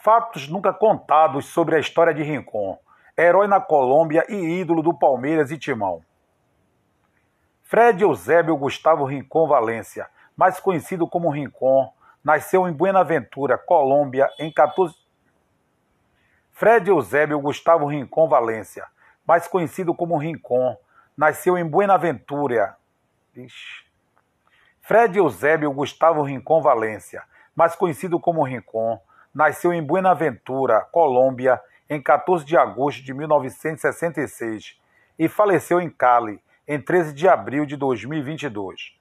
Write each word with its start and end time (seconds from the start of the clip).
Fatos 0.00 0.48
nunca 0.48 0.72
contados 0.72 1.46
sobre 1.46 1.74
a 1.74 1.80
história 1.80 2.14
de 2.14 2.22
Rincon, 2.22 2.78
herói 3.16 3.48
na 3.48 3.60
Colômbia 3.60 4.24
e 4.28 4.60
ídolo 4.60 4.80
do 4.80 4.94
Palmeiras 4.94 5.50
e 5.50 5.58
Timão. 5.58 6.02
Fred 7.64 8.02
Eusébio 8.02 8.56
Gustavo 8.56 9.04
Rincon 9.04 9.48
Valência, 9.48 10.08
mais 10.36 10.60
conhecido 10.60 11.06
como 11.08 11.28
Rincon, 11.30 11.92
nasceu 12.22 12.68
em 12.68 12.72
Buenaventura, 12.72 13.58
Colômbia, 13.58 14.30
em 14.38 14.52
14 14.52 14.94
Fred 16.52 16.88
Eusébio 16.88 17.40
Gustavo 17.40 17.86
Rincon 17.86 18.28
Valência, 18.28 18.86
mais 19.26 19.48
conhecido 19.48 19.92
como 19.94 20.16
Rincon, 20.16 20.76
nasceu 21.16 21.58
em 21.58 21.64
Buenaventura. 21.64 22.76
Ixi. 23.34 23.84
Fred 24.80 25.18
Eusébio 25.18 25.72
Gustavo 25.72 26.22
Rincon 26.22 26.62
Valência, 26.62 27.22
mais 27.54 27.74
conhecido 27.74 28.18
como 28.18 28.44
Rincon, 28.44 29.00
nasceu 29.34 29.72
em 29.72 29.82
Buenaventura, 29.82 30.80
Colômbia, 30.90 31.60
em 31.88 32.00
14 32.00 32.44
de 32.44 32.56
agosto 32.56 33.02
de 33.02 33.14
1966 33.14 34.78
e 35.18 35.28
faleceu 35.28 35.80
em 35.80 35.88
Cali, 35.88 36.40
em 36.66 36.80
13 36.80 37.14
de 37.14 37.26
abril 37.26 37.64
de 37.64 37.76
2022. 37.76 38.98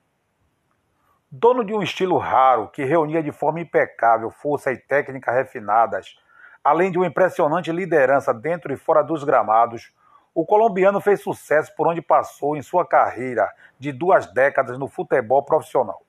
Dono 1.29 1.65
de 1.65 1.73
um 1.73 1.83
estilo 1.83 2.17
raro 2.17 2.69
que 2.69 2.85
reunia 2.85 3.21
de 3.21 3.31
forma 3.33 3.59
impecável 3.59 4.31
força 4.31 4.71
e 4.71 4.77
técnica 4.77 5.31
refinadas, 5.31 6.17
além 6.63 6.89
de 6.89 6.97
uma 6.97 7.07
impressionante 7.07 7.71
liderança 7.71 8.33
dentro 8.33 8.71
e 8.71 8.77
fora 8.77 9.03
dos 9.03 9.25
gramados, 9.25 9.91
o 10.33 10.45
colombiano 10.45 11.01
fez 11.01 11.21
sucesso 11.21 11.75
por 11.75 11.87
onde 11.87 12.01
passou 12.01 12.55
em 12.55 12.61
sua 12.61 12.85
carreira 12.85 13.51
de 13.77 13.91
duas 13.91 14.31
décadas 14.33 14.77
no 14.77 14.87
futebol 14.87 15.43
profissional. 15.43 16.06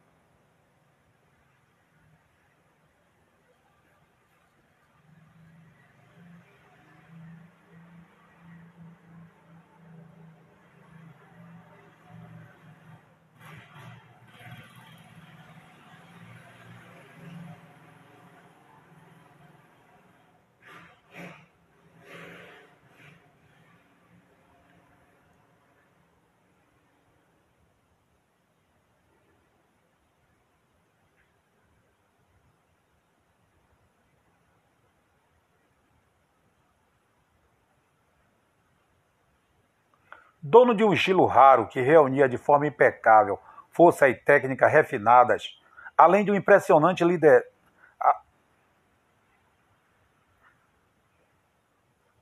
Dono 40.50 40.74
de 40.74 40.82
um 40.82 40.94
estilo 40.94 41.26
raro 41.26 41.66
que 41.66 41.78
reunia 41.82 42.26
de 42.26 42.38
forma 42.38 42.66
impecável 42.66 43.38
força 43.70 44.08
e 44.08 44.14
técnica 44.14 44.66
refinadas, 44.66 45.60
além 45.94 46.24
de 46.24 46.30
um 46.30 46.34
impressionante. 46.34 47.04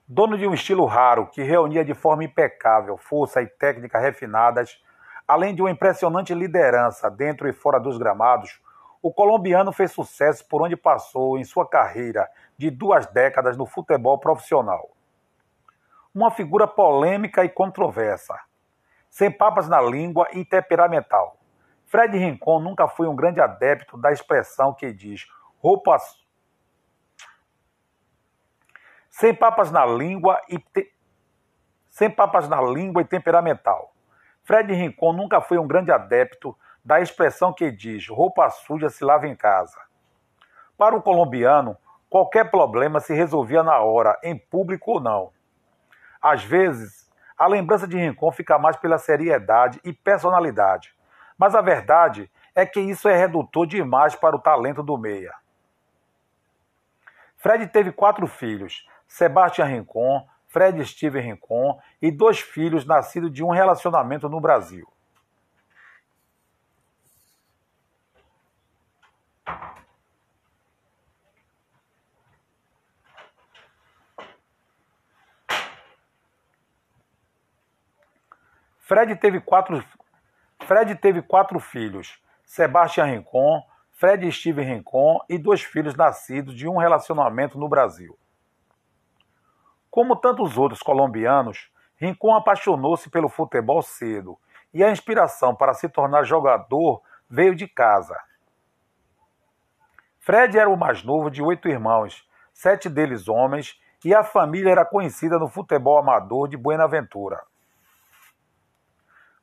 Dono 0.09 0.37
de 0.37 0.45
um 0.45 0.53
estilo 0.53 0.85
raro 0.87 1.29
que 1.29 1.41
reunia 1.45 1.85
de 1.85 1.95
forma 1.95 2.25
impecável 2.25 2.97
força 2.97 3.41
e 3.43 3.47
técnica 3.47 4.01
refinadas, 4.01 4.77
além 5.29 5.55
de 5.55 5.63
uma 5.63 5.71
impressionante 5.71 6.35
liderança 6.35 7.09
dentro 7.09 7.49
e 7.49 7.53
fora 7.53 7.79
dos 7.79 7.97
gramados, 7.97 8.61
o 9.01 9.13
colombiano 9.13 9.71
fez 9.71 9.93
sucesso 9.93 10.45
por 10.49 10.61
onde 10.61 10.77
passou 10.77 11.39
em 11.39 11.45
sua 11.45 11.65
carreira 11.65 12.29
de 12.59 12.73
duas 12.73 13.07
décadas 13.07 13.57
no 13.57 13.67
futebol 13.67 14.19
profissional 14.19 14.96
uma 16.17 16.31
figura 16.31 16.67
polêmica 16.67 17.45
e 17.45 17.49
controversa, 17.51 18.41
sem 19.11 19.31
papas 19.31 19.69
na 19.69 19.83
língua 19.83 20.27
e 20.33 20.47
temperamental. 20.47 21.37
Fred 21.85 22.17
Rincon 22.17 22.59
nunca 22.59 22.89
foi 22.89 23.07
um 23.07 23.15
grande 23.15 23.39
adepto 23.39 23.99
da 23.99 24.11
expressão 24.11 24.73
que 24.73 24.95
diz 24.95 25.29
roupas 25.59 26.25
sem 29.11 29.35
papas 29.35 29.71
na 29.71 29.85
língua 29.85 30.41
e 30.49 30.59
te... 30.59 30.91
sem 31.91 32.11
papas 32.11 32.49
na 32.49 32.63
língua 32.63 33.03
e 33.03 33.05
temperamental. 33.05 33.93
Fred 34.43 34.73
Rincon 34.73 35.13
nunca 35.13 35.43
foi 35.43 35.59
um 35.59 35.67
grande 35.67 35.93
adepto 35.93 36.57
da 36.83 36.99
expressão 36.99 37.53
que 37.53 37.71
diz 37.71 38.09
roupa 38.09 38.49
suja 38.49 38.89
se 38.89 39.05
lava 39.05 39.29
em 39.29 39.37
casa. 39.37 39.79
Para 40.79 40.97
o 40.97 41.03
colombiano, 41.03 41.77
qualquer 42.09 42.51
problema 42.51 43.01
se 43.01 43.13
resolvia 43.13 43.63
na 43.63 43.81
hora, 43.81 44.19
em 44.23 44.39
público 44.39 44.93
ou 44.93 45.01
não. 45.01 45.36
Às 46.21 46.43
vezes, 46.43 47.11
a 47.37 47.47
lembrança 47.47 47.87
de 47.87 47.97
Rincon 47.97 48.33
fica 48.33 48.59
mais 48.59 48.77
pela 48.77 48.99
seriedade 48.99 49.81
e 49.85 49.93
personalidade, 49.93 50.95
mas 51.39 51.55
a 51.55 51.61
verdade 51.61 52.31
é 52.55 52.65
que 52.65 52.81
isso 52.81 53.09
é 53.09 53.17
redutor 53.17 53.67
demais 53.67 54.15
para 54.15 54.35
o 54.35 54.41
talento 54.41 54.83
do 54.83 54.97
meia. 54.97 55.35
Fred 57.37 57.67
teve 57.69 57.93
quatro 57.93 58.27
filhos: 58.27 58.87
Sebastian 59.07 59.67
Rincon, 59.67 60.27
Fred 60.49 60.83
Steven 60.87 61.23
Rincon 61.23 61.79
e 62.01 62.11
dois 62.11 62.41
filhos 62.41 62.87
nascidos 62.87 63.31
de 63.31 63.45
um 63.45 63.51
relacionamento 63.51 64.29
no 64.29 64.41
Brasil. 64.41 64.91
Fred 78.87 79.17
teve 79.17 79.41
quatro, 79.41 79.85
Fred 80.61 80.95
teve 80.95 81.21
quatro 81.21 81.59
filhos: 81.59 82.23
Sebastian 82.45 83.07
Rincon, 83.07 83.61
Fred 83.91 84.31
Steven 84.31 84.65
Rincon 84.65 85.19
e 85.29 85.37
dois 85.37 85.61
filhos 85.61 85.97
nascidos 85.97 86.55
de 86.55 86.69
um 86.69 86.77
relacionamento 86.77 87.59
no 87.59 87.69
Brasil. 87.69 88.17
Como 89.91 90.15
tantos 90.15 90.57
outros 90.57 90.85
colombianos, 90.85 91.69
Rincon 91.97 92.33
apaixonou-se 92.33 93.11
pelo 93.11 93.29
futebol 93.29 93.83
cedo 93.83 94.39
e 94.73 94.85
a 94.85 94.91
inspiração 94.93 95.53
para 95.53 95.75
se 95.75 95.89
tornar 95.89 96.23
jogador 96.23 97.03
veio 97.29 97.57
de 97.57 97.67
casa. 97.67 98.17
Fred 100.21 100.57
era 100.57 100.71
o 100.71 100.77
mais 100.77 101.03
novo 101.03 101.29
de 101.29 101.43
oito 101.43 101.67
irmãos, 101.67 102.25
sete 102.53 102.89
deles 102.89 103.27
homens, 103.27 103.81
e 104.05 104.15
a 104.15 104.23
família 104.23 104.71
era 104.71 104.85
conhecida 104.85 105.41
no 105.41 105.49
futebol 105.49 105.99
amador 105.99 106.47
de 106.47 106.57
Buenaventura. 106.57 107.43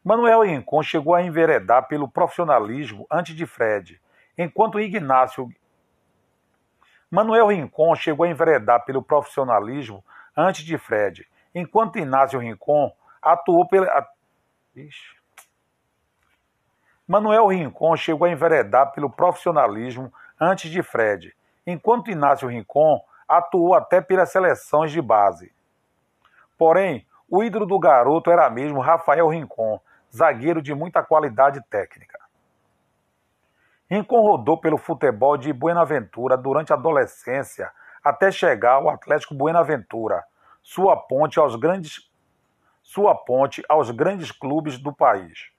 Manuel 0.04 0.42
Rincon 0.42 0.84
chegou 0.84 1.16
a 1.16 1.22
enveredar 1.22 1.88
pelo 1.88 2.10
profissionalismo 2.10 3.08
antes 3.10 3.36
de 3.36 3.46
Fred, 3.46 4.02
enquanto 4.38 4.80
Ignácio 4.80 5.50
Manuel 7.10 7.48
Rincon 7.48 7.96
chegou 7.96 8.26
a 8.26 8.30
enveredar 8.30 8.84
pelo 8.84 9.02
profissionalismo 9.02 10.04
antes 10.36 10.66
de 10.66 10.78
Fred, 10.78 11.28
enquanto 11.54 12.00
Inácio 12.00 12.40
Rincon 12.40 12.92
atuou 13.22 13.68
pela. 13.68 13.88
Ixi. 14.76 15.16
Manuel 17.08 17.48
Rincon 17.48 17.96
chegou 17.96 18.26
a 18.26 18.32
enveredar 18.32 18.92
pelo 18.94 19.10
profissionalismo 19.10 20.12
antes 20.40 20.72
de 20.72 20.82
Fred, 20.82 21.36
enquanto 21.68 22.10
Inácio 22.10 22.48
Rincon 22.48 23.00
atuou 23.28 23.76
até 23.76 24.02
pelas 24.02 24.32
seleções 24.32 24.92
de 24.92 25.02
base. 25.02 25.54
Porém, 26.58 27.06
o 27.30 27.44
ídolo 27.44 27.66
do 27.66 27.78
garoto 27.78 28.32
era 28.32 28.50
mesmo 28.50 28.80
Rafael 28.80 29.28
Rincon, 29.28 29.80
zagueiro 30.16 30.62
de 30.62 30.74
muita 30.74 31.02
qualidade 31.04 31.62
técnica. 31.70 32.20
Rincon 33.90 34.22
rodou 34.22 34.60
pelo 34.60 34.78
futebol 34.78 35.38
de 35.38 35.52
Buenaventura 35.52 36.38
durante 36.38 36.72
a 36.72 36.76
adolescência 36.76 37.72
até 38.04 38.32
chegar 38.32 38.74
ao 38.74 38.90
Atlético 38.90 39.34
Buenaventura, 39.34 40.24
sua 40.62 40.96
ponte 40.96 41.40
aos 41.40 41.56
grandes 41.56 42.12
sua 42.82 43.16
ponte 43.16 43.64
aos 43.70 43.90
grandes 43.92 44.30
clubes 44.30 44.78
do 44.78 44.94
país. 44.94 45.50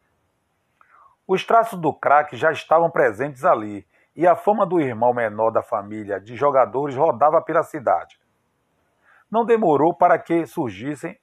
Os 1.27 1.43
traços 1.43 1.81
do 1.81 1.93
craque 1.93 2.37
já 2.37 2.53
estavam 2.53 2.91
presentes 2.91 3.47
ali, 3.47 3.87
e 4.15 4.27
a 4.27 4.37
fama 4.37 4.65
do 4.65 4.79
irmão 4.79 5.13
menor 5.13 5.51
da 5.51 5.63
família 5.63 6.21
de 6.21 6.37
jogadores 6.37 6.95
rodava 6.95 7.41
pela 7.41 7.63
cidade. 7.63 8.21
Não 9.31 9.45
demorou 9.45 9.95
para 9.95 10.19
que 10.19 10.47
surgissem 10.47 11.19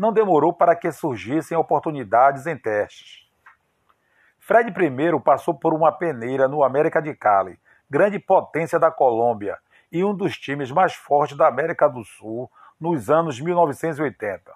não 0.00 0.14
demorou 0.14 0.50
para 0.50 0.74
que 0.74 0.90
surgissem 0.90 1.54
oportunidades 1.58 2.46
em 2.46 2.56
testes. 2.56 3.28
Fred 4.38 4.70
I 4.70 5.20
passou 5.20 5.52
por 5.52 5.74
uma 5.74 5.92
peneira 5.92 6.48
no 6.48 6.64
América 6.64 7.02
de 7.02 7.14
Cali, 7.14 7.60
grande 7.90 8.18
potência 8.18 8.78
da 8.78 8.90
Colômbia 8.90 9.58
e 9.92 10.02
um 10.02 10.14
dos 10.14 10.38
times 10.38 10.70
mais 10.70 10.94
fortes 10.94 11.36
da 11.36 11.46
América 11.46 11.86
do 11.86 12.02
Sul 12.02 12.50
nos 12.80 13.10
anos 13.10 13.38
1980. 13.38 14.50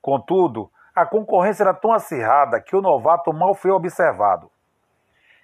Contudo, 0.00 0.68
a 0.92 1.06
concorrência 1.06 1.62
era 1.62 1.72
tão 1.72 1.92
acirrada 1.92 2.60
que 2.60 2.74
o 2.74 2.82
novato 2.82 3.32
mal 3.32 3.54
foi 3.54 3.70
observado. 3.70 4.50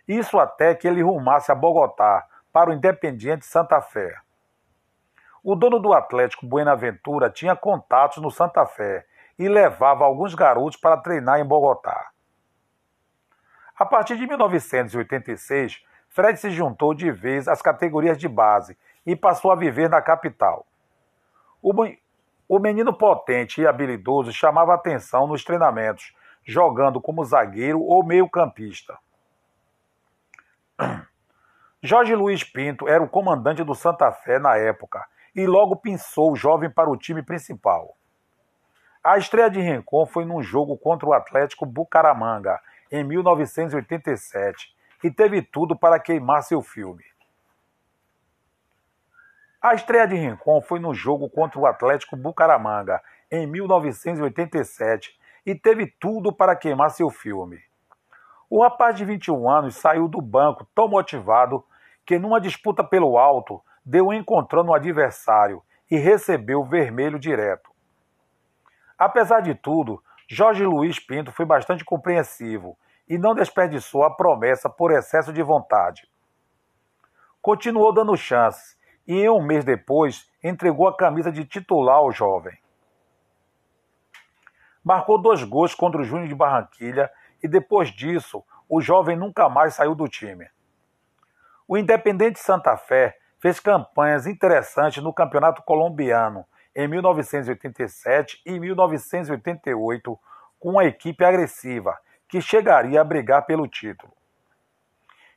Isso 0.08 0.40
até 0.40 0.74
que 0.74 0.88
ele 0.88 1.02
rumasse 1.02 1.52
a 1.52 1.54
Bogotá, 1.54 2.26
para 2.52 2.70
o 2.70 2.72
Independiente 2.72 3.46
Santa 3.46 3.80
Fé. 3.80 4.16
O 5.42 5.54
dono 5.54 5.78
do 5.78 5.92
Atlético 5.92 6.46
Buenaventura 6.46 7.30
tinha 7.30 7.54
contatos 7.54 8.18
no 8.18 8.30
Santa 8.30 8.66
Fé 8.66 9.06
e 9.38 9.48
levava 9.48 10.04
alguns 10.04 10.34
garotos 10.34 10.76
para 10.76 10.96
treinar 10.96 11.38
em 11.38 11.44
Bogotá. 11.44 12.10
A 13.78 13.86
partir 13.86 14.16
de 14.16 14.26
1986, 14.26 15.84
Fred 16.08 16.40
se 16.40 16.50
juntou 16.50 16.92
de 16.92 17.12
vez 17.12 17.46
às 17.46 17.62
categorias 17.62 18.18
de 18.18 18.26
base 18.26 18.76
e 19.06 19.14
passou 19.14 19.52
a 19.52 19.56
viver 19.56 19.88
na 19.88 20.02
capital. 20.02 20.66
O 21.62 22.58
menino 22.58 22.92
potente 22.92 23.60
e 23.60 23.66
habilidoso 23.66 24.32
chamava 24.32 24.74
atenção 24.74 25.28
nos 25.28 25.44
treinamentos, 25.44 26.12
jogando 26.44 27.00
como 27.00 27.24
zagueiro 27.24 27.80
ou 27.80 28.04
meio-campista. 28.04 28.98
Jorge 31.80 32.14
Luiz 32.16 32.42
Pinto 32.42 32.88
era 32.88 33.02
o 33.02 33.08
comandante 33.08 33.62
do 33.62 33.74
Santa 33.74 34.10
Fé 34.10 34.40
na 34.40 34.56
época 34.56 35.06
e 35.38 35.46
logo 35.46 35.76
pensou 35.76 36.32
o 36.32 36.36
jovem 36.36 36.68
para 36.68 36.90
o 36.90 36.96
time 36.96 37.22
principal. 37.22 37.96
A 39.04 39.16
estreia 39.18 39.48
de 39.48 39.60
Rincon 39.60 40.04
foi 40.04 40.24
num 40.24 40.42
jogo 40.42 40.76
contra 40.76 41.08
o 41.08 41.12
Atlético 41.12 41.64
Bucaramanga, 41.64 42.60
em 42.90 43.04
1987, 43.04 44.76
e 45.04 45.08
teve 45.12 45.40
tudo 45.40 45.78
para 45.78 46.00
queimar 46.00 46.42
seu 46.42 46.60
filme. 46.60 47.04
A 49.62 49.74
estreia 49.74 50.08
de 50.08 50.16
Rincon 50.16 50.60
foi 50.60 50.80
no 50.80 50.92
jogo 50.92 51.30
contra 51.30 51.60
o 51.60 51.66
Atlético 51.66 52.16
Bucaramanga, 52.16 53.00
em 53.30 53.46
1987, 53.46 55.16
e 55.46 55.54
teve 55.54 55.86
tudo 56.00 56.32
para 56.32 56.56
queimar 56.56 56.90
seu 56.90 57.10
filme. 57.10 57.60
O 58.50 58.60
rapaz 58.60 58.96
de 58.96 59.04
21 59.04 59.48
anos 59.48 59.76
saiu 59.76 60.08
do 60.08 60.20
banco 60.20 60.66
tão 60.74 60.88
motivado 60.88 61.64
que, 62.04 62.18
numa 62.18 62.40
disputa 62.40 62.82
pelo 62.82 63.16
alto, 63.16 63.62
deu 63.88 64.08
um 64.08 64.12
encontrão 64.12 64.62
no 64.62 64.74
adversário 64.74 65.62
e 65.90 65.96
recebeu 65.96 66.62
vermelho 66.62 67.18
direto. 67.18 67.70
Apesar 68.98 69.40
de 69.40 69.54
tudo, 69.54 70.02
Jorge 70.28 70.62
Luiz 70.62 71.00
Pinto 71.00 71.32
foi 71.32 71.46
bastante 71.46 71.86
compreensivo 71.86 72.78
e 73.08 73.16
não 73.16 73.34
desperdiçou 73.34 74.04
a 74.04 74.14
promessa 74.14 74.68
por 74.68 74.90
excesso 74.90 75.32
de 75.32 75.42
vontade. 75.42 76.06
Continuou 77.40 77.90
dando 77.90 78.14
chances 78.14 78.76
e, 79.06 79.26
um 79.30 79.42
mês 79.42 79.64
depois, 79.64 80.30
entregou 80.44 80.86
a 80.86 80.94
camisa 80.94 81.32
de 81.32 81.46
titular 81.46 81.96
ao 81.96 82.12
jovem. 82.12 82.58
Marcou 84.84 85.16
dois 85.16 85.42
gols 85.42 85.74
contra 85.74 86.02
o 86.02 86.04
Júnior 86.04 86.28
de 86.28 86.34
Barranquilha 86.34 87.10
e, 87.42 87.48
depois 87.48 87.88
disso, 87.90 88.44
o 88.68 88.82
jovem 88.82 89.16
nunca 89.16 89.48
mais 89.48 89.76
saiu 89.76 89.94
do 89.94 90.06
time. 90.06 90.46
O 91.66 91.78
Independente 91.78 92.38
Santa 92.38 92.76
Fé 92.76 93.16
fez 93.40 93.60
campanhas 93.60 94.26
interessantes 94.26 95.02
no 95.02 95.12
Campeonato 95.12 95.62
Colombiano 95.62 96.44
em 96.74 96.86
1987 96.88 98.42
e 98.44 98.58
1988 98.58 100.18
com 100.58 100.70
uma 100.70 100.84
equipe 100.84 101.24
agressiva 101.24 101.96
que 102.28 102.40
chegaria 102.40 103.00
a 103.00 103.04
brigar 103.04 103.46
pelo 103.46 103.66
título. 103.66 104.12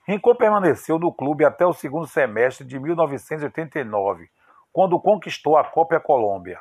Rincon 0.07 0.35
permaneceu 0.35 0.99
no 0.99 1.13
clube 1.13 1.45
até 1.45 1.65
o 1.65 1.73
segundo 1.73 2.07
semestre 2.07 2.65
de 2.65 2.79
1989, 2.79 4.29
quando 4.73 4.99
conquistou 4.99 5.57
a 5.57 5.63
Copa 5.63 5.99
Colômbia. 5.99 6.59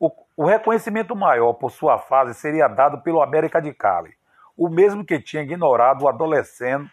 O, 0.00 0.44
reconhecimento 0.44 1.16
maior 1.16 1.54
por 1.54 1.70
sua 1.70 1.98
fase 1.98 2.32
seria 2.34 2.68
dado 2.68 3.02
pelo 3.02 3.20
América 3.20 3.60
de 3.60 3.72
Cali, 3.72 4.16
o 4.56 4.68
mesmo 4.68 5.04
que 5.04 5.20
tinha 5.20 5.42
ignorado 5.42 6.04
o 6.04 6.08
adolescente. 6.08 6.92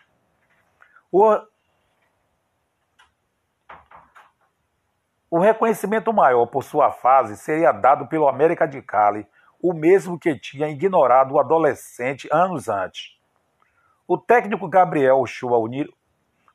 O 5.36 5.40
reconhecimento 5.40 6.14
maior 6.14 6.46
por 6.46 6.64
sua 6.64 6.94
fase 6.94 7.36
seria 7.36 7.74
dado 7.74 8.08
pelo 8.08 8.30
América 8.30 8.66
de 8.66 8.82
Cali, 8.82 9.28
o 9.62 9.74
mesmo 9.74 10.18
que 10.18 10.40
tinha 10.40 10.70
ignorado 10.70 11.34
o 11.34 11.40
adolescente 11.42 12.26
anos 12.32 12.70
antes. 12.70 13.20
O 14.08 14.18
técnico 14.18 14.66
Gabriel 14.70 15.20
Ochoa 15.20 15.60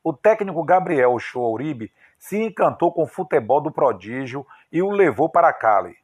o 0.03 0.15
técnico 0.15 0.65
Gabriel 0.65 1.13
Ochoa 1.13 1.51
Uribe 1.51 1.93
se 2.19 2.43
encantou 2.43 2.91
com 2.91 3.03
o 3.03 3.07
futebol 3.07 3.61
do 3.61 3.71
prodígio 3.71 4.47
e 4.73 4.81
o 4.81 4.89
levou 4.89 5.29
para 5.29 5.53
Cali. 5.53 5.95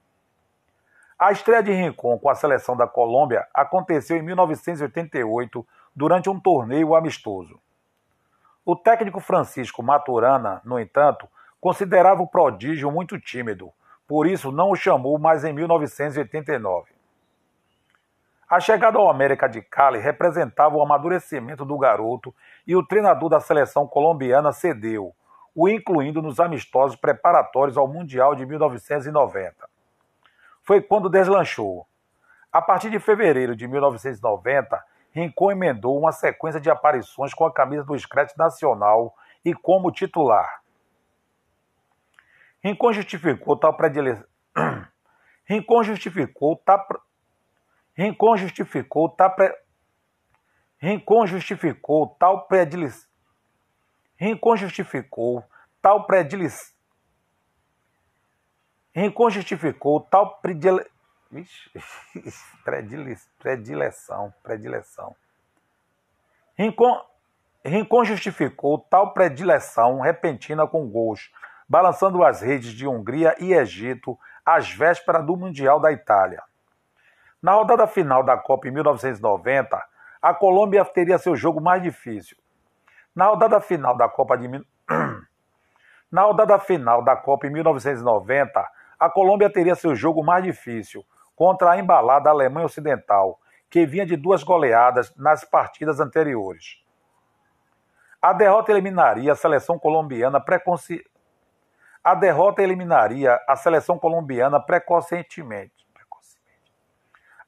A 1.19 1.32
estreia 1.32 1.62
de 1.62 1.73
Rincon 1.73 2.19
com 2.19 2.28
a 2.28 2.34
seleção 2.34 2.76
da 2.76 2.87
Colômbia 2.87 3.49
aconteceu 3.55 4.19
em 4.19 4.23
1988 4.23 5.67
durante 5.94 6.28
um 6.28 6.38
torneio 6.38 6.94
amistoso. 6.94 7.58
O 8.67 8.76
técnico 8.76 9.19
Francisco 9.19 9.82
Maturana, 9.82 10.61
no 10.62 10.78
entanto, 10.78 11.26
considerava 11.60 12.22
o 12.22 12.26
prodígio 12.26 12.90
muito 12.90 13.18
tímido, 13.18 13.72
por 14.06 14.26
isso 14.26 14.52
não 14.52 14.70
o 14.70 14.76
chamou 14.76 15.18
mais 15.18 15.44
em 15.44 15.52
1989. 15.52 16.96
A 18.48 18.60
chegada 18.60 18.96
ao 18.96 19.10
América 19.10 19.48
de 19.48 19.60
Cali 19.60 19.98
representava 19.98 20.76
o 20.76 20.82
amadurecimento 20.82 21.64
do 21.64 21.76
garoto 21.76 22.32
e 22.64 22.76
o 22.76 22.86
treinador 22.86 23.28
da 23.28 23.40
seleção 23.40 23.88
colombiana 23.88 24.52
cedeu, 24.52 25.12
o 25.52 25.68
incluindo 25.68 26.22
nos 26.22 26.38
amistosos 26.38 26.96
preparatórios 26.96 27.76
ao 27.76 27.88
Mundial 27.88 28.36
de 28.36 28.46
1990. 28.46 29.68
Foi 30.62 30.80
quando 30.80 31.08
deslanchou. 31.08 31.86
A 32.52 32.62
partir 32.62 32.88
de 32.88 33.00
fevereiro 33.00 33.56
de 33.56 33.66
1990, 33.66 34.80
Rincon 35.10 35.50
emendou 35.50 35.98
uma 35.98 36.12
sequência 36.12 36.60
de 36.60 36.70
aparições 36.70 37.34
com 37.34 37.44
a 37.44 37.52
camisa 37.52 37.82
do 37.82 37.98
Scratch 37.98 38.36
Nacional 38.36 39.14
e 39.44 39.54
como 39.54 39.90
titular. 39.90 40.60
Rincon 42.66 42.92
justificou 42.92 43.56
tal 43.56 43.76
predileção. 43.76 44.26
Rincon 45.48 45.84
justificou 45.84 46.56
tal 46.66 46.84
Rincon 47.96 48.36
justificou 48.36 49.08
tal 49.08 49.36
pre... 49.36 49.56
Rincon 50.76 51.26
justificou 51.28 52.16
tal 52.18 52.48
predileção. 52.48 53.08
Rincon 54.18 54.56
justificou 54.56 55.44
tal 55.80 56.06
predileção. 56.08 56.74
Rincon 58.92 59.30
justificou 59.30 60.00
tal 60.00 60.40
predile... 60.40 60.85
predileção, 63.38 64.35
predileção. 64.42 65.14
Rincon, 66.58 67.00
Rincon 67.64 68.04
justificou 68.04 68.80
tal 68.90 69.12
predileção 69.14 70.00
repentina 70.00 70.66
com 70.66 70.90
gols, 70.90 71.30
balançando 71.68 72.25
as 72.25 72.40
redes 72.40 72.70
de 72.70 72.87
Hungria 72.87 73.35
e 73.38 73.52
Egito 73.52 74.18
às 74.44 74.70
vésperas 74.70 75.25
do 75.25 75.37
Mundial 75.37 75.80
da 75.80 75.90
Itália. 75.90 76.42
Na 77.42 77.52
rodada 77.52 77.87
final 77.87 78.23
da 78.23 78.37
Copa 78.37 78.68
em 78.68 78.70
1990, 78.70 79.82
a 80.23 80.35
Colômbia 80.35 80.85
teria 80.85 81.18
seu 81.18 81.37
jogo 81.37 81.61
mais 81.61 81.82
difícil. 81.82 82.37
Na 83.14 83.26
rodada 83.26 83.61
final 83.61 83.96
da 83.96 84.08
Copa 84.08 84.37
de 84.37 84.49
Na 86.11 86.23
rodada 86.23 86.58
final 86.58 87.02
da 87.02 87.16
Copa 87.16 87.46
em 87.46 87.50
1990, 87.50 88.68
a 88.99 89.11
Colômbia 89.11 89.50
teria 89.50 89.75
seu 89.75 89.94
jogo 89.94 90.25
mais 90.25 90.44
difícil 90.44 91.04
contra 91.35 91.73
a 91.73 91.78
embalada 91.78 92.30
Alemanha 92.30 92.66
Ocidental, 92.66 93.38
que 93.68 93.85
vinha 93.85 94.06
de 94.06 94.16
duas 94.16 94.42
goleadas 94.42 95.14
nas 95.16 95.44
partidas 95.44 96.00
anteriores. 96.00 96.82
A 98.23 98.32
derrota 98.32 98.73
eliminaria 98.73 99.32
a 99.32 99.37
seleção 99.37 99.78
colombiana 99.78 100.40
preconce... 100.40 101.04
A 102.06 102.14
derrota 102.14 102.62
eliminaria 102.62 103.36
a 103.48 103.56
seleção 103.56 103.98
colombiana 103.98 104.60
precocemente 104.60 105.76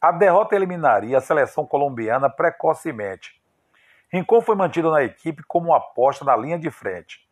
a 0.01 0.11
derrota 0.11 0.57
eliminaria 0.57 1.17
a 1.17 1.21
seleção 1.21 1.65
colombiana 1.65 2.29
precocemente. 2.29 3.41
Rincon 4.13 4.41
foi 4.41 4.57
mantido 4.57 4.91
na 4.91 5.05
equipe 5.05 5.45
como 5.45 5.73
aposta 5.73 6.25
na 6.25 6.37
linha 6.37 6.59
de 6.59 6.73
frente. 6.73 7.25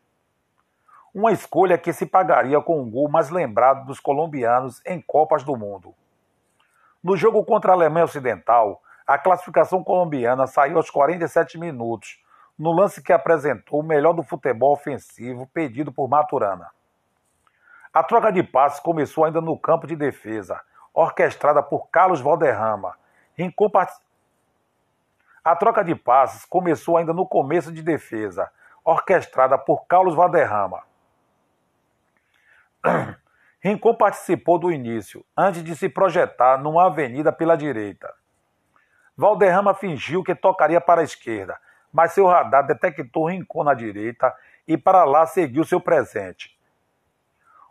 Uma 1.13 1.33
escolha 1.33 1.77
que 1.77 1.91
se 1.91 2.05
pagaria 2.05 2.61
com 2.61 2.81
um 2.81 2.89
gol 2.89 3.09
mais 3.09 3.29
lembrado 3.29 3.85
dos 3.85 3.99
colombianos 3.99 4.81
em 4.85 5.01
Copas 5.01 5.43
do 5.43 5.57
Mundo. 5.57 5.93
No 7.03 7.17
jogo 7.17 7.43
contra 7.43 7.73
a 7.73 7.75
Alemanha 7.75 8.05
Ocidental, 8.05 8.81
a 9.05 9.17
classificação 9.17 9.83
colombiana 9.83 10.47
saiu 10.47 10.77
aos 10.77 10.89
47 10.89 11.57
minutos, 11.57 12.23
no 12.57 12.71
lance 12.71 13.03
que 13.03 13.11
apresentou 13.11 13.81
o 13.81 13.83
melhor 13.83 14.13
do 14.13 14.23
futebol 14.23 14.71
ofensivo 14.71 15.45
pedido 15.53 15.91
por 15.91 16.07
Maturana. 16.07 16.76
A 17.97 18.03
troca 18.03 18.31
de 18.31 18.43
passes 18.43 18.79
começou 18.79 19.25
ainda 19.25 19.41
no 19.41 19.57
campo 19.57 19.87
de 19.87 19.95
defesa, 19.95 20.61
orquestrada 20.93 21.63
por 21.63 21.89
Carlos 21.89 22.21
Valderrama. 22.21 22.95
A 25.43 25.55
troca 25.55 25.83
de 25.83 25.95
passes 25.95 26.45
começou 26.45 26.95
ainda 26.95 27.11
no 27.11 27.25
começo 27.25 27.71
de 27.71 27.81
defesa, 27.81 28.51
orquestrada 28.85 29.57
por 29.57 29.87
Carlos 29.87 30.13
Valderrama. 30.13 30.83
Rincon 33.59 33.95
participou 33.95 34.59
do 34.59 34.71
início, 34.71 35.25
antes 35.35 35.63
de 35.63 35.75
se 35.75 35.89
projetar 35.89 36.59
numa 36.59 36.85
avenida 36.85 37.31
pela 37.31 37.57
direita. 37.57 38.13
Valderrama 39.17 39.73
fingiu 39.73 40.23
que 40.23 40.35
tocaria 40.35 40.79
para 40.79 41.01
a 41.01 41.03
esquerda, 41.03 41.59
mas 41.91 42.11
seu 42.11 42.27
radar 42.27 42.63
detectou 42.63 43.25
Rincon 43.25 43.63
na 43.63 43.73
direita 43.73 44.35
e 44.67 44.77
para 44.77 45.03
lá 45.03 45.25
seguiu 45.25 45.63
seu 45.63 45.81
presente. 45.81 46.56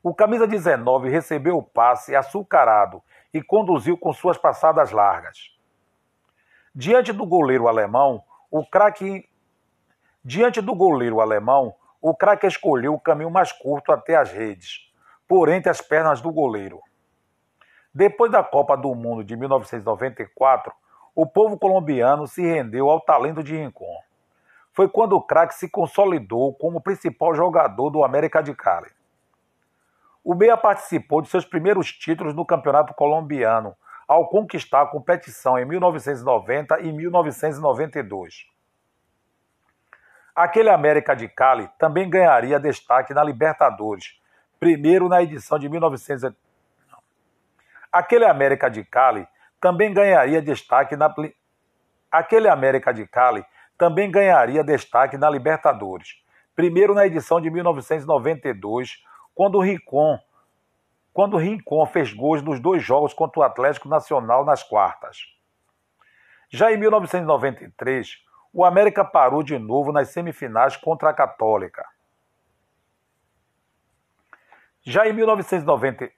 O 0.08 0.14
camisa 0.14 0.46
19 0.46 1.08
recebeu 1.08 1.56
o 1.56 1.62
passe 1.64 2.14
açucarado 2.14 3.02
e 3.34 3.42
conduziu 3.42 3.98
com 3.98 4.12
suas 4.12 4.38
passadas 4.38 4.92
largas. 4.92 5.50
Diante 6.72 7.12
do 7.12 7.26
goleiro 7.26 7.66
alemão, 7.66 8.22
o 8.48 8.64
craque 8.64 9.28
Diante 10.24 10.60
do 10.60 10.76
goleiro 10.76 11.20
alemão, 11.20 11.74
o 12.00 12.14
craque 12.14 12.46
escolheu 12.46 12.94
o 12.94 13.00
caminho 13.00 13.32
mais 13.32 13.50
curto 13.50 13.90
até 13.90 14.14
as 14.14 14.30
redes, 14.30 14.88
por 15.26 15.48
entre 15.48 15.70
as 15.70 15.80
pernas 15.80 16.20
do 16.20 16.30
goleiro. 16.30 16.80
Depois 17.92 18.30
da 18.30 18.44
Copa 18.44 18.76
do 18.76 18.94
Mundo 18.94 19.24
de 19.24 19.36
1994, 19.36 20.72
o 21.16 21.26
povo 21.26 21.58
colombiano 21.58 22.28
se 22.28 22.42
rendeu 22.42 22.88
ao 22.88 23.00
talento 23.00 23.42
de 23.42 23.56
Rincon. 23.56 23.98
Foi 24.72 24.88
quando 24.88 25.14
o 25.14 25.20
craque 25.20 25.56
se 25.56 25.68
consolidou 25.68 26.54
como 26.54 26.80
principal 26.80 27.34
jogador 27.34 27.90
do 27.90 28.04
América 28.04 28.40
de 28.40 28.54
Cali. 28.54 28.94
O 30.26 30.34
Meia 30.34 30.56
participou 30.56 31.22
de 31.22 31.28
seus 31.28 31.44
primeiros 31.44 31.92
títulos 31.92 32.34
no 32.34 32.44
Campeonato 32.44 32.92
Colombiano, 32.94 33.76
ao 34.08 34.28
conquistar 34.28 34.82
a 34.82 34.86
competição 34.86 35.56
em 35.56 35.64
1990 35.64 36.80
e 36.80 36.92
1992. 36.92 38.44
Aquele 40.34 40.68
América 40.68 41.14
de 41.14 41.28
Cali 41.28 41.70
também 41.78 42.10
ganharia 42.10 42.58
destaque 42.58 43.14
na 43.14 43.22
Libertadores, 43.22 44.20
primeiro 44.58 45.08
na 45.08 45.22
edição 45.22 45.60
de 45.60 45.68
1900. 45.68 46.32
Aquele 47.92 48.24
América 48.24 48.68
de 48.68 48.82
Cali 48.82 49.28
também 49.60 49.94
ganharia 49.94 50.42
destaque 50.42 50.96
na 50.96 51.14
Aquele 52.10 52.48
América 52.48 52.92
de 52.92 53.06
Cali 53.06 53.46
também 53.78 54.10
ganharia 54.10 54.64
destaque 54.64 55.16
na 55.16 55.30
Libertadores, 55.30 56.16
primeiro 56.56 56.96
na 56.96 57.06
edição 57.06 57.40
de 57.40 57.48
1992, 57.48 59.06
quando 59.36 59.58
o 59.58 59.60
Rincon 59.60 60.18
quando 61.12 61.34
o 61.34 61.38
Rincon 61.38 61.86
fez 61.86 62.12
gols 62.12 62.42
nos 62.42 62.60
dois 62.60 62.82
jogos 62.82 63.14
contra 63.14 63.40
o 63.40 63.42
Atlético 63.42 63.88
Nacional 63.88 64.44
nas 64.44 64.62
quartas. 64.62 65.16
Já 66.50 66.70
em 66.70 66.76
1993, 66.76 68.22
o 68.52 68.62
América 68.62 69.02
parou 69.02 69.42
de 69.42 69.58
novo 69.58 69.92
nas 69.92 70.10
semifinais 70.10 70.76
contra 70.76 71.08
a 71.08 71.14
Católica. 71.14 71.86
Já 74.82 75.08
em 75.08 75.14
1990 75.14 76.10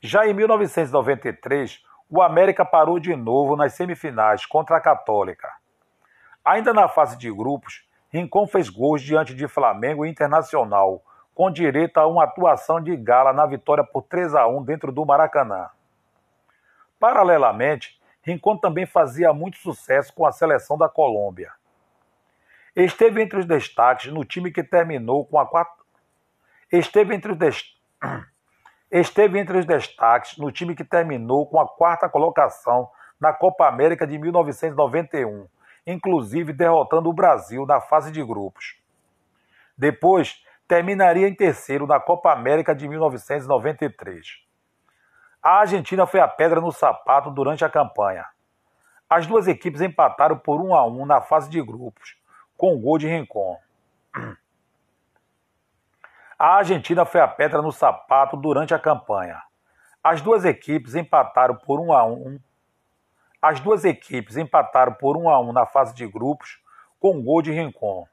Já 0.00 0.26
em 0.26 0.34
1993, 0.34 1.80
o 2.10 2.20
América 2.20 2.64
parou 2.64 2.98
de 2.98 3.14
novo 3.14 3.54
nas 3.54 3.74
semifinais 3.74 4.44
contra 4.44 4.76
a 4.76 4.80
Católica. 4.80 5.52
Ainda 6.44 6.72
na 6.72 6.88
fase 6.88 7.16
de 7.16 7.32
grupos, 7.32 7.87
Rincon 8.10 8.46
fez 8.46 8.68
gols 8.68 9.02
diante 9.02 9.34
de 9.34 9.46
Flamengo 9.46 10.04
e 10.04 10.10
Internacional, 10.10 11.02
com 11.34 11.50
direito 11.50 11.98
a 11.98 12.06
uma 12.06 12.24
atuação 12.24 12.80
de 12.80 12.96
gala 12.96 13.32
na 13.32 13.46
vitória 13.46 13.84
por 13.84 14.02
3 14.02 14.34
a 14.34 14.46
1 14.48 14.62
dentro 14.62 14.90
do 14.90 15.04
Maracanã. 15.04 15.68
Paralelamente, 16.98 18.00
Rincon 18.22 18.56
também 18.56 18.86
fazia 18.86 19.32
muito 19.32 19.58
sucesso 19.58 20.12
com 20.12 20.26
a 20.26 20.32
seleção 20.32 20.76
da 20.76 20.88
Colômbia. 20.88 21.52
Esteve 22.74 23.22
entre 23.22 23.38
os 23.38 23.46
destaques 23.46 24.12
no 24.12 24.24
time 24.24 24.50
que 24.50 24.62
terminou 24.62 25.24
com 25.24 25.38
a 25.38 25.46
quarta. 25.46 25.82
Esteve 26.70 27.14
entre 27.14 27.32
os 27.32 27.38
dest... 27.38 27.76
Esteve 28.90 29.38
entre 29.38 29.58
os 29.58 29.66
destaques 29.66 30.38
no 30.38 30.50
time 30.50 30.74
que 30.74 30.84
terminou 30.84 31.46
com 31.46 31.60
a 31.60 31.68
quarta 31.68 32.08
colocação 32.08 32.90
na 33.20 33.32
Copa 33.32 33.66
América 33.66 34.06
de 34.06 34.16
1991, 34.18 35.46
inclusive 35.88 36.52
derrotando 36.52 37.08
o 37.08 37.14
Brasil 37.14 37.64
na 37.64 37.80
fase 37.80 38.12
de 38.12 38.22
grupos. 38.22 38.76
Depois, 39.76 40.44
terminaria 40.68 41.26
em 41.26 41.34
terceiro 41.34 41.86
na 41.86 41.98
Copa 41.98 42.30
América 42.30 42.74
de 42.74 42.86
1993. 42.86 44.44
A 45.42 45.60
Argentina 45.60 46.06
foi 46.06 46.20
a 46.20 46.28
pedra 46.28 46.60
no 46.60 46.70
sapato 46.70 47.30
durante 47.30 47.64
a 47.64 47.70
campanha. 47.70 48.26
As 49.08 49.26
duas 49.26 49.48
equipes 49.48 49.80
empataram 49.80 50.36
por 50.36 50.60
1 50.60 50.74
a 50.74 50.86
1 50.86 51.06
na 51.06 51.22
fase 51.22 51.48
de 51.48 51.62
grupos, 51.62 52.16
com 52.54 52.74
o 52.74 52.78
gol 52.78 52.98
de 52.98 53.08
Rincon. 53.08 53.58
A 56.38 56.56
Argentina 56.56 57.06
foi 57.06 57.20
a 57.22 57.26
pedra 57.26 57.62
no 57.62 57.72
sapato 57.72 58.36
durante 58.36 58.74
a 58.74 58.78
campanha. 58.78 59.42
As 60.04 60.20
duas 60.20 60.44
equipes 60.44 60.94
empataram 60.94 61.56
por 61.56 61.80
1 61.80 61.92
a 61.92 62.04
1. 62.04 62.38
As 63.40 63.60
duas 63.60 63.84
equipes 63.84 64.36
empataram 64.36 64.92
por 64.94 65.16
1 65.16 65.28
a 65.28 65.40
1 65.40 65.52
na 65.52 65.66
fase 65.66 65.94
de 65.94 66.06
grupos, 66.06 66.60
com 66.98 67.18
o 67.18 67.22
gol 67.22 67.40
de 67.40 67.52
Rincon. 67.52 68.06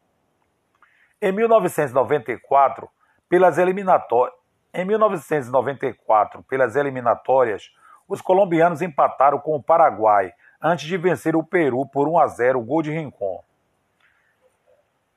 Em 1.22 1.32
1994, 1.32 2.88
pelas 3.28 3.58
eliminatórias, 3.58 4.36
em 4.74 4.86
1994, 4.86 6.44
pelas 6.44 6.76
eliminatórias, 6.76 7.72
os 8.08 8.22
colombianos 8.22 8.82
empataram 8.82 9.40
com 9.40 9.56
o 9.56 9.64
Paraguai 9.64 10.32
antes 10.62 10.86
de 10.86 10.98
vencer 10.98 11.36
o 11.36 11.44
Peru 11.44 11.88
por 11.88 12.08
1 12.08 12.20
a 12.20 12.28
0, 12.28 12.62
gol 12.62 12.82
de 12.84 12.92
Rincon. 12.92 13.44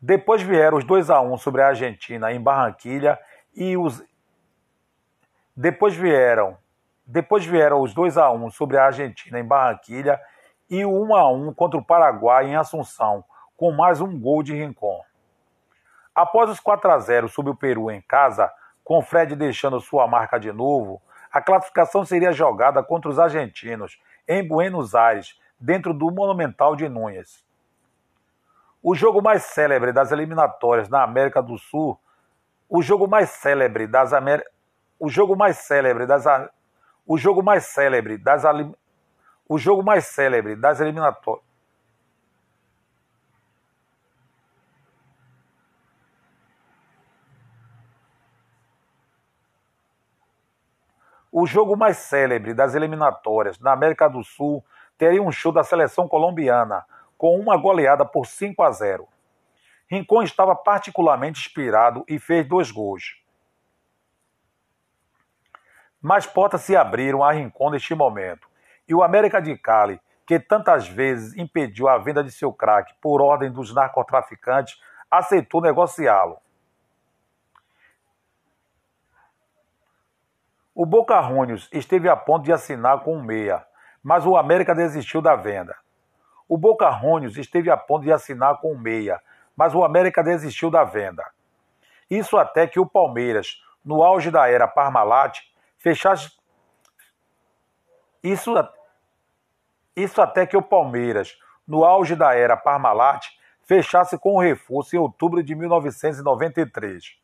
Depois 0.00 0.41
vieram 0.41 0.79
os 0.79 0.85
2 0.85 1.11
a 1.11 1.21
1 1.21 1.37
sobre 1.38 1.61
a 1.61 1.69
Argentina 1.69 2.33
em 2.33 2.41
Barranquilha 2.41 3.19
e 3.55 3.77
os 3.77 4.03
depois 5.57 5.95
vieram 5.95 6.57
depois 7.11 7.47
vieram 7.47 7.81
os 7.81 7.95
2 7.95 8.19
a 8.19 8.31
1 8.31 8.50
sobre 8.50 8.77
a 8.77 8.85
Argentina 8.85 9.41
em 9.41 9.45
Barranquilha 9.45 10.21
e 10.69 10.85
o 10.85 10.91
1 10.91 11.17
a 11.17 11.33
1 11.33 11.55
contra 11.55 11.81
o 11.81 11.85
Paraguai 11.85 12.47
em 12.47 12.55
Assunção, 12.55 13.25
com 13.57 13.73
mais 13.73 14.03
um 14.03 14.21
gol 14.21 14.43
de 14.43 14.53
Rincon. 14.53 15.03
Após 16.15 16.50
os 16.50 16.61
4 16.61 16.91
a 16.91 16.99
0 16.99 17.29
sobre 17.31 17.50
o 17.50 17.57
Peru 17.57 17.91
em 17.91 18.03
casa, 18.03 18.53
com 18.85 19.00
Fred 19.00 19.35
deixando 19.35 19.81
sua 19.81 20.07
marca 20.07 20.38
de 20.38 20.53
novo, 20.53 21.00
a 21.33 21.41
classificação 21.41 22.05
seria 22.05 22.31
jogada 22.31 22.83
contra 22.83 23.11
os 23.11 23.19
argentinos, 23.19 23.99
em 24.27 24.47
Buenos 24.47 24.95
Aires, 24.95 25.41
dentro 25.59 25.95
do 25.95 26.11
Monumental 26.11 26.77
de 26.77 26.91
Núñez. 26.91 27.43
O 28.83 28.95
jogo 28.95 29.23
mais 29.23 29.45
célebre 29.45 29.93
das 29.93 30.12
eliminatórias 30.12 30.91
na 30.91 31.03
América 31.03 31.43
do 31.43 31.57
Sul, 31.57 31.99
o 32.69 32.83
jogo 32.83 33.09
mais 33.09 33.31
célebre 33.31 33.87
das 33.87 34.12
Amer... 34.12 34.45
o 35.00 35.09
jogo 35.09 35.35
mais 35.35 35.57
célebre 35.57 36.07
das 36.07 36.27
o 37.09 37.17
jogo 37.17 37.43
mais 37.43 37.65
célebre 37.65 38.19
das 38.19 38.43
o 39.49 39.59
jogo 39.59 39.83
mais 39.83 40.05
célebre 40.07 40.55
das 40.55 40.79
eliminatórias 40.79 41.49
O 51.31 51.47
jogo 51.47 51.77
mais 51.77 51.99
célebre 51.99 52.55
das 52.55 52.75
eliminatórias 52.75 53.61
na 53.61 53.73
América 53.73 54.09
do 54.09 54.25
Sul 54.25 54.65
teria 54.97 55.23
um 55.23 55.31
show 55.31 55.53
da 55.53 55.62
seleção 55.62 56.09
colombiana, 56.09 56.85
com 57.19 57.38
uma 57.38 57.57
goleada 57.57 58.05
por 58.05 58.27
5 58.27 58.61
a 58.62 58.73
0. 58.73 59.07
Rincon 59.87 60.23
estava 60.23 60.57
particularmente 60.57 61.38
inspirado 61.38 62.03
e 62.09 62.19
fez 62.19 62.49
dois 62.49 62.71
gols. 62.71 63.23
Mas 66.00 66.26
portas 66.26 66.61
se 66.62 66.76
abriram 66.76 67.25
a 67.25 67.33
Rincon 67.33 67.71
neste 67.71 67.95
momento, 67.95 68.49
e 68.88 68.95
o 68.95 69.02
América 69.02 69.40
de 69.40 69.57
Cali, 69.57 70.00
que 70.26 70.38
tantas 70.38 70.87
vezes 70.87 71.37
impediu 71.37 71.88
a 71.88 71.99
venda 71.99 72.23
de 72.23 72.31
seu 72.31 72.52
craque 72.52 72.95
por 73.00 73.21
ordem 73.21 73.50
dos 73.50 73.75
narcotraficantes, 73.75 74.78
aceitou 75.11 75.61
negociá-lo. 75.61 76.38
O 80.75 80.87
Boca 80.87 81.21
Juniors 81.23 81.69
esteve 81.73 82.09
a 82.09 82.17
ponto 82.17 82.45
de 82.45 82.52
assinar 82.52 83.00
com 83.00 83.17
o 83.17 83.23
Meia, 83.25 83.67
mas 84.02 84.25
o 84.25 84.37
América 84.37 84.75
desistiu 84.75 85.21
da 85.21 85.35
venda. 85.35 85.76
O 86.49 86.57
Boca 86.57 86.90
Juniors 86.93 87.37
esteve 87.37 87.69
a 87.69 87.76
ponto 87.76 88.05
de 88.05 88.12
assinar 88.12 88.61
com 88.61 88.73
o 88.73 88.78
Meia, 88.78 89.21
mas 89.57 89.75
o 89.75 89.83
América 89.83 90.23
desistiu 90.23 90.71
da 90.71 90.85
venda. 90.85 91.25
Isso 92.09 92.37
até 92.37 92.67
que 92.67 92.78
o 92.78 92.87
Palmeiras, 92.87 93.61
no 93.85 94.05
auge 94.05 94.31
da 94.31 94.49
era 94.49 94.69
Parmalat, 94.69 95.40
fechasse. 95.78 96.30
Isso, 98.23 98.52
isso 99.97 100.20
até 100.20 100.47
que 100.47 100.56
o 100.56 100.62
Palmeiras, 100.62 101.38
no 101.66 101.85
auge 101.85 102.14
da 102.14 102.35
era 102.35 102.56
Parmalat, 102.56 103.26
fechasse 103.64 104.18
com 104.18 104.35
o 104.35 104.40
reforço 104.40 104.97
em 104.97 104.99
outubro 104.99 105.42
de 105.42 105.54
1993. 105.54 107.18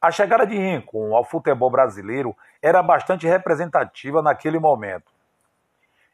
A 0.00 0.10
chegada 0.10 0.46
de 0.46 0.56
Rincon 0.56 1.16
ao 1.16 1.24
futebol 1.24 1.70
brasileiro 1.70 2.36
era 2.62 2.82
bastante 2.82 3.26
representativa 3.26 4.22
naquele 4.22 4.58
momento. 4.58 5.10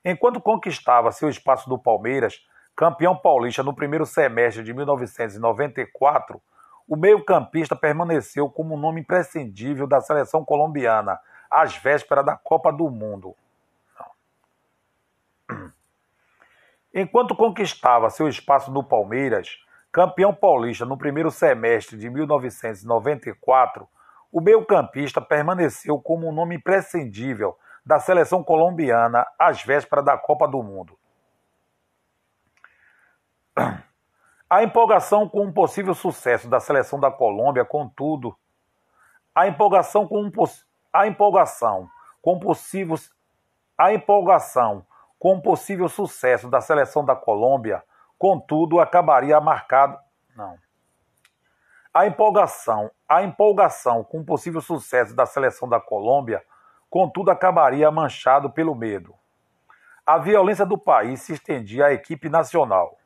Enquanto 0.04 0.40
conquistava 0.40 1.12
seu 1.12 1.28
espaço 1.28 1.68
do 1.68 1.78
Palmeiras, 1.78 2.46
campeão 2.74 3.14
paulista 3.14 3.62
no 3.62 3.74
primeiro 3.74 4.06
semestre 4.06 4.64
de 4.64 4.72
1994, 4.72 6.40
o 6.88 6.96
meio-campista 6.96 7.76
permaneceu 7.76 8.48
como 8.48 8.74
um 8.74 8.78
nome 8.78 9.00
imprescindível 9.00 9.86
da 9.86 10.00
seleção 10.00 10.44
colombiana, 10.44 11.18
às 11.50 11.76
vésperas 11.76 12.24
da 12.24 12.36
Copa 12.36 12.72
do 12.72 12.88
Mundo. 12.88 13.34
Enquanto 16.94 17.34
conquistava 17.34 18.10
seu 18.10 18.28
espaço 18.28 18.70
no 18.70 18.84
Palmeiras, 18.84 19.58
campeão 19.90 20.34
paulista 20.34 20.84
no 20.84 20.98
primeiro 20.98 21.30
semestre 21.30 21.96
de 21.96 22.10
1994, 22.10 23.88
o 24.30 24.40
meio-campista 24.40 25.20
permaneceu 25.20 25.98
como 26.00 26.28
um 26.28 26.32
nome 26.32 26.56
imprescindível 26.56 27.56
da 27.84 27.98
seleção 27.98 28.42
colombiana 28.42 29.26
às 29.38 29.62
vésperas 29.62 30.04
da 30.04 30.16
Copa 30.16 30.48
do 30.48 30.62
Mundo. 30.62 30.98
A 34.52 34.62
empolgação 34.62 35.26
com 35.26 35.44
um 35.46 35.50
possível 35.50 35.94
sucesso 35.94 36.46
da 36.46 36.60
seleção 36.60 37.00
da 37.00 37.10
Colômbia, 37.10 37.64
contudo, 37.64 38.36
a 39.34 39.48
empolgação 39.48 40.06
com 40.06 40.20
um 40.20 40.30
a 40.92 41.06
empolgação 41.06 41.88
com 42.20 42.38
possíveis 42.38 43.10
a 43.78 43.94
empolgação 43.94 44.84
com 45.18 45.36
o 45.36 45.40
possível 45.40 45.88
sucesso 45.88 46.50
da 46.50 46.60
seleção 46.60 47.02
da 47.02 47.16
Colômbia, 47.16 47.82
contudo, 48.18 48.78
acabaria 48.78 49.40
marcado 49.40 49.98
não. 50.36 50.58
A 51.94 52.06
empolgação, 52.06 52.90
a 53.08 53.22
empolgação 53.22 54.04
com 54.04 54.20
o 54.20 54.24
possível 54.26 54.60
sucesso 54.60 55.16
da 55.16 55.24
seleção 55.24 55.66
da 55.66 55.80
Colômbia, 55.80 56.44
contudo, 56.90 57.30
acabaria 57.30 57.90
manchado 57.90 58.50
pelo 58.50 58.74
medo. 58.74 59.14
A 60.04 60.18
violência 60.18 60.66
do 60.66 60.76
país 60.76 61.22
se 61.22 61.32
estendia 61.32 61.86
à 61.86 61.92
equipe 61.94 62.28
nacional. 62.28 62.98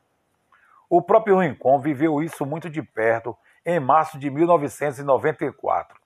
O 0.88 1.02
próprio 1.02 1.38
Rincon 1.38 1.80
viveu 1.80 2.22
isso 2.22 2.46
muito 2.46 2.70
de 2.70 2.82
perto 2.82 3.36
em 3.64 3.80
março 3.80 4.18
de 4.18 4.30
1994. 4.30 5.98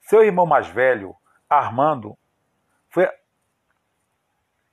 Seu 0.00 0.24
irmão 0.24 0.46
mais 0.46 0.66
velho, 0.68 1.14
Armando, 1.48 2.16
foi 2.88 3.08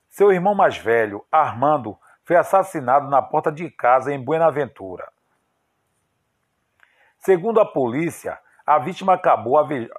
seu 0.09 0.31
irmão 0.31 0.53
mais 0.53 0.77
velho, 0.77 1.25
Armando, 1.31 1.97
foi 2.23 2.35
assassinado 2.35 3.09
na 3.09 3.21
porta 3.21 3.51
de 3.51 3.69
casa 3.69 4.13
em 4.13 4.23
Buenaventura. 4.23 5.11
Segundo 7.17 7.59
a 7.59 7.65
polícia, 7.65 8.39
a 8.65 8.77
vítima 8.79 9.13
acabou 9.15 9.57
ave... 9.57 9.89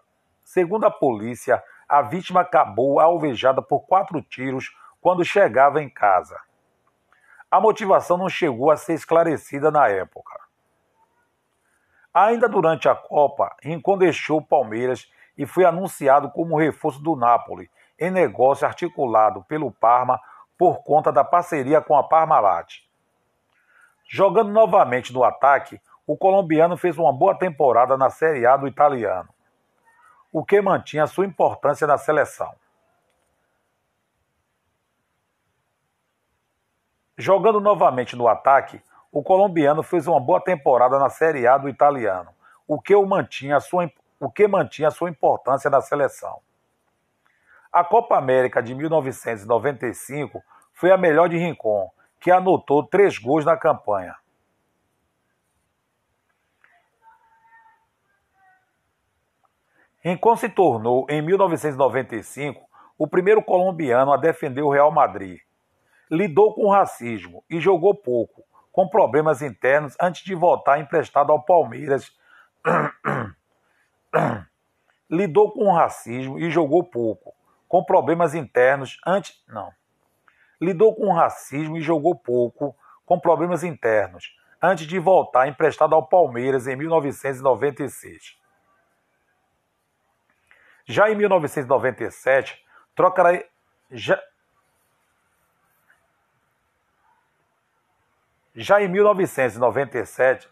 Segundo 0.44 0.86
a 0.86 0.90
polícia, 0.90 1.62
a 1.88 2.00
vítima 2.00 2.42
acabou 2.42 3.00
alvejada 3.00 3.60
por 3.60 3.86
quatro 3.86 4.22
tiros 4.22 4.74
quando 5.00 5.24
chegava 5.24 5.82
em 5.82 5.88
casa. 5.88 6.40
A 7.54 7.60
motivação 7.60 8.18
não 8.18 8.28
chegou 8.28 8.68
a 8.68 8.76
ser 8.76 8.94
esclarecida 8.94 9.70
na 9.70 9.86
época. 9.86 10.40
Ainda 12.12 12.48
durante 12.48 12.88
a 12.88 12.96
Copa, 12.96 13.54
Rincon 13.62 13.96
deixou 13.96 14.38
o 14.38 14.44
Palmeiras 14.44 15.08
e 15.38 15.46
foi 15.46 15.64
anunciado 15.64 16.28
como 16.32 16.58
reforço 16.58 17.00
do 17.00 17.14
Napoli, 17.14 17.70
em 17.96 18.10
negócio 18.10 18.66
articulado 18.66 19.44
pelo 19.44 19.70
Parma 19.70 20.20
por 20.58 20.82
conta 20.82 21.12
da 21.12 21.22
parceria 21.22 21.80
com 21.80 21.96
a 21.96 22.02
Parmalat. 22.02 22.80
Jogando 24.08 24.50
novamente 24.50 25.12
no 25.12 25.22
ataque, 25.22 25.80
o 26.08 26.16
colombiano 26.16 26.76
fez 26.76 26.98
uma 26.98 27.12
boa 27.12 27.38
temporada 27.38 27.96
na 27.96 28.10
Série 28.10 28.44
A 28.44 28.56
do 28.56 28.66
italiano, 28.66 29.28
o 30.32 30.44
que 30.44 30.60
mantinha 30.60 31.06
sua 31.06 31.24
importância 31.24 31.86
na 31.86 31.98
seleção. 31.98 32.52
Jogando 37.16 37.60
novamente 37.60 38.16
no 38.16 38.26
ataque, 38.26 38.82
o 39.12 39.22
colombiano 39.22 39.84
fez 39.84 40.08
uma 40.08 40.18
boa 40.18 40.40
temporada 40.40 40.98
na 40.98 41.08
Série 41.08 41.46
A 41.46 41.56
do 41.56 41.68
italiano, 41.68 42.30
o 42.66 42.80
que, 42.80 42.92
o 42.92 43.06
mantinha, 43.06 43.60
sua, 43.60 43.88
o 44.18 44.28
que 44.28 44.48
mantinha 44.48 44.90
sua 44.90 45.08
importância 45.08 45.70
na 45.70 45.80
seleção. 45.80 46.40
A 47.72 47.84
Copa 47.84 48.18
América 48.18 48.60
de 48.60 48.74
1995 48.74 50.42
foi 50.72 50.90
a 50.90 50.96
melhor 50.96 51.28
de 51.28 51.36
Rincon, 51.36 51.88
que 52.18 52.32
anotou 52.32 52.84
três 52.84 53.16
gols 53.16 53.44
na 53.44 53.56
campanha. 53.56 54.16
Rincon 60.00 60.36
se 60.36 60.48
tornou, 60.48 61.06
em 61.08 61.22
1995, 61.22 62.68
o 62.98 63.06
primeiro 63.06 63.42
colombiano 63.42 64.12
a 64.12 64.16
defender 64.16 64.62
o 64.62 64.70
Real 64.70 64.90
Madrid 64.90 65.38
lidou 66.10 66.54
com 66.54 66.70
racismo 66.70 67.44
e 67.48 67.60
jogou 67.60 67.94
pouco, 67.94 68.44
com 68.72 68.88
problemas 68.88 69.42
internos 69.42 69.96
antes 70.00 70.24
de 70.24 70.34
voltar 70.34 70.78
emprestado 70.78 71.32
ao 71.32 71.42
Palmeiras. 71.42 72.12
lidou 75.10 75.52
com 75.52 75.72
racismo 75.72 76.38
e 76.38 76.50
jogou 76.50 76.82
pouco, 76.82 77.34
com 77.68 77.84
problemas 77.84 78.34
internos 78.34 79.00
antes. 79.06 79.42
Não. 79.48 79.72
Lidou 80.60 80.94
com 80.94 81.12
racismo 81.12 81.76
e 81.76 81.80
jogou 81.80 82.14
pouco, 82.14 82.76
com 83.04 83.18
problemas 83.18 83.62
internos, 83.62 84.34
antes 84.62 84.86
de 84.86 84.98
voltar 84.98 85.46
emprestado 85.46 85.94
ao 85.94 86.06
Palmeiras 86.06 86.66
em 86.66 86.76
1996. 86.76 88.38
Já 90.86 91.10
em 91.10 91.14
1997, 91.14 92.62
trocará. 92.94 93.42
Já, 93.90 94.20
Já 98.56 98.80
em 98.80 98.86
1997, 98.86 100.48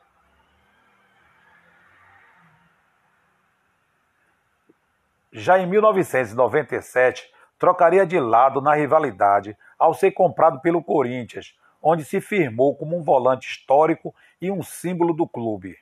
já 5.30 5.56
em 5.56 5.66
1997, 5.66 7.32
trocaria 7.56 8.04
de 8.04 8.18
lado 8.18 8.60
na 8.60 8.74
rivalidade 8.74 9.56
ao 9.78 9.94
ser 9.94 10.10
comprado 10.10 10.60
pelo 10.60 10.82
Corinthians, 10.82 11.56
onde 11.80 12.04
se 12.04 12.20
firmou 12.20 12.74
como 12.74 12.98
um 12.98 13.04
volante 13.04 13.48
histórico 13.48 14.12
e 14.40 14.50
um 14.50 14.64
símbolo 14.64 15.14
do 15.14 15.28
clube. 15.28 15.78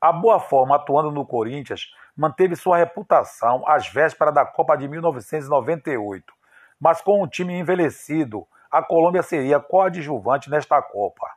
A 0.00 0.10
boa 0.10 0.40
forma 0.40 0.76
atuando 0.76 1.10
no 1.10 1.26
Corinthians 1.26 1.92
manteve 2.16 2.56
sua 2.56 2.78
reputação 2.78 3.62
às 3.68 3.86
vésperas 3.86 4.32
da 4.32 4.46
Copa 4.46 4.76
de 4.76 4.88
1998, 4.88 6.32
mas 6.80 7.02
com 7.02 7.22
um 7.22 7.28
time 7.28 7.52
envelhecido 7.52 8.48
a 8.70 8.82
Colômbia 8.82 9.22
seria 9.22 9.58
coadjuvante 9.58 10.48
nesta 10.48 10.80
Copa. 10.80 11.28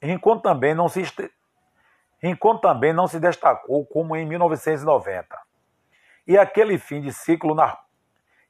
Rincon 0.00 0.38
também 0.38 0.74
não 0.74 0.88
se 0.88 1.02
Rincon 2.22 2.58
também 2.58 2.92
não 2.92 3.06
se 3.06 3.18
destacou 3.18 3.84
como 3.86 4.16
em 4.16 4.26
1990. 4.26 5.38
E 6.26 6.36
aquele 6.36 6.78
fim 6.78 7.00
de 7.00 7.12
ciclo 7.12 7.54
na... 7.54 7.78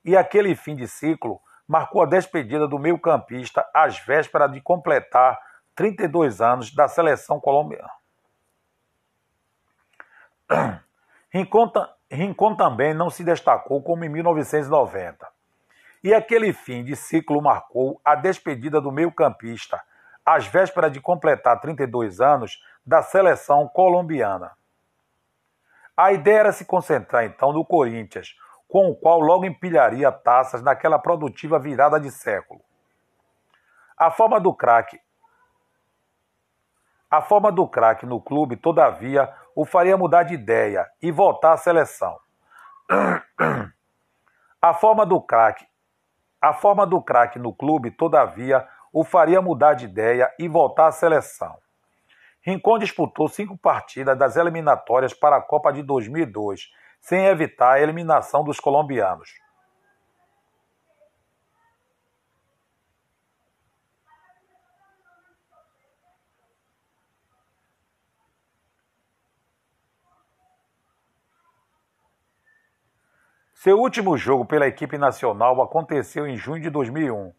e 0.05 0.17
aquele 0.17 0.55
fim 0.55 0.75
de 0.75 0.89
ciclo 0.89 1.41
marcou 1.67 2.03
a 2.03 2.07
despedida 2.07 2.67
do 2.67 2.79
meio-campista 2.79 3.69
às 3.75 3.99
vésperas 3.99 4.53
de 4.53 4.61
completar 4.61 5.39
32 5.75 6.41
anos 6.41 6.75
da 6.75 6.89
seleção 6.89 7.41
colombiana. 7.41 7.91
Rincon, 11.31 11.71
Rincon 12.11 12.57
também 12.57 12.95
não 12.95 13.11
se 13.11 13.25
destacou 13.25 13.83
como 13.83 14.05
em 14.05 14.09
1990. 14.09 15.36
E 16.07 16.15
aquele 16.15 16.53
fim 16.53 16.85
de 16.85 16.95
ciclo 16.95 17.43
marcou 17.43 18.01
a 18.05 18.15
despedida 18.15 18.81
do 18.81 18.93
meio-campista, 18.93 19.83
às 20.25 20.47
vésperas 20.47 20.93
de 20.93 21.01
completar 21.01 21.61
32 21.61 22.21
anos, 22.21 22.63
da 22.87 23.03
seleção 23.03 23.67
colombiana. 23.67 24.53
A 25.97 26.13
ideia 26.13 26.39
era 26.39 26.53
se 26.53 26.65
concentrar 26.65 27.25
então 27.25 27.53
no 27.53 27.65
Corinthians, 27.65 28.37
com 28.69 28.89
o 28.89 28.95
qual 28.95 29.19
logo 29.19 29.47
empilharia 29.47 30.13
taças 30.13 30.63
naquela 30.63 30.97
produtiva 30.97 31.59
virada 31.59 31.99
de 31.99 32.13
século. 32.13 32.61
A 33.99 34.09
forma 34.09 34.39
do 34.39 34.55
craque 34.55 35.01
a 37.11 37.21
forma 37.21 37.51
do 37.51 37.67
craque 37.67 38.07
no 38.07 38.21
clube, 38.21 38.55
todavia, 38.57 39.29
o 39.57 39.65
faria 39.65 39.97
mudar 39.97 40.23
de 40.23 40.35
ideia 40.35 40.89
e 41.03 41.11
voltar 41.11 41.55
à 41.55 41.57
seleção. 41.57 42.17
A 44.63 44.75
forma 44.75 45.05
do 45.07 45.21
craque 45.21 45.67
a 46.49 46.53
forma 46.53 46.87
do 46.87 47.03
craque 47.03 47.39
no 47.39 47.53
clube, 47.53 47.91
todavia, 47.91 48.67
o 48.93 49.03
faria 49.03 49.43
mudar 49.43 49.75
de 49.75 49.85
ideia 49.85 50.33
e 50.39 50.47
voltar 50.47 50.87
à 50.87 50.93
seleção. 50.93 51.57
Rincon 52.41 52.79
disputou 52.79 53.29
cinco 53.29 53.59
partidas 53.59 54.17
das 54.17 54.37
eliminatórias 54.37 55.13
para 55.13 55.37
a 55.37 55.43
Copa 55.43 55.73
de 55.73 55.83
2002, 55.83 56.71
sem 57.01 57.27
evitar 57.27 57.73
a 57.73 57.81
eliminação 57.81 58.45
dos 58.45 58.61
colombianos. 58.61 59.31
Seu 73.67 73.81
último 73.81 74.17
jogo 74.17 74.45
pela 74.45 74.69
equipe 74.69 74.97
nacional 74.97 75.61
aconteceu 75.61 76.25
em 76.25 76.37
junho 76.37 76.63
de 76.63 76.71
2001. 76.71 77.33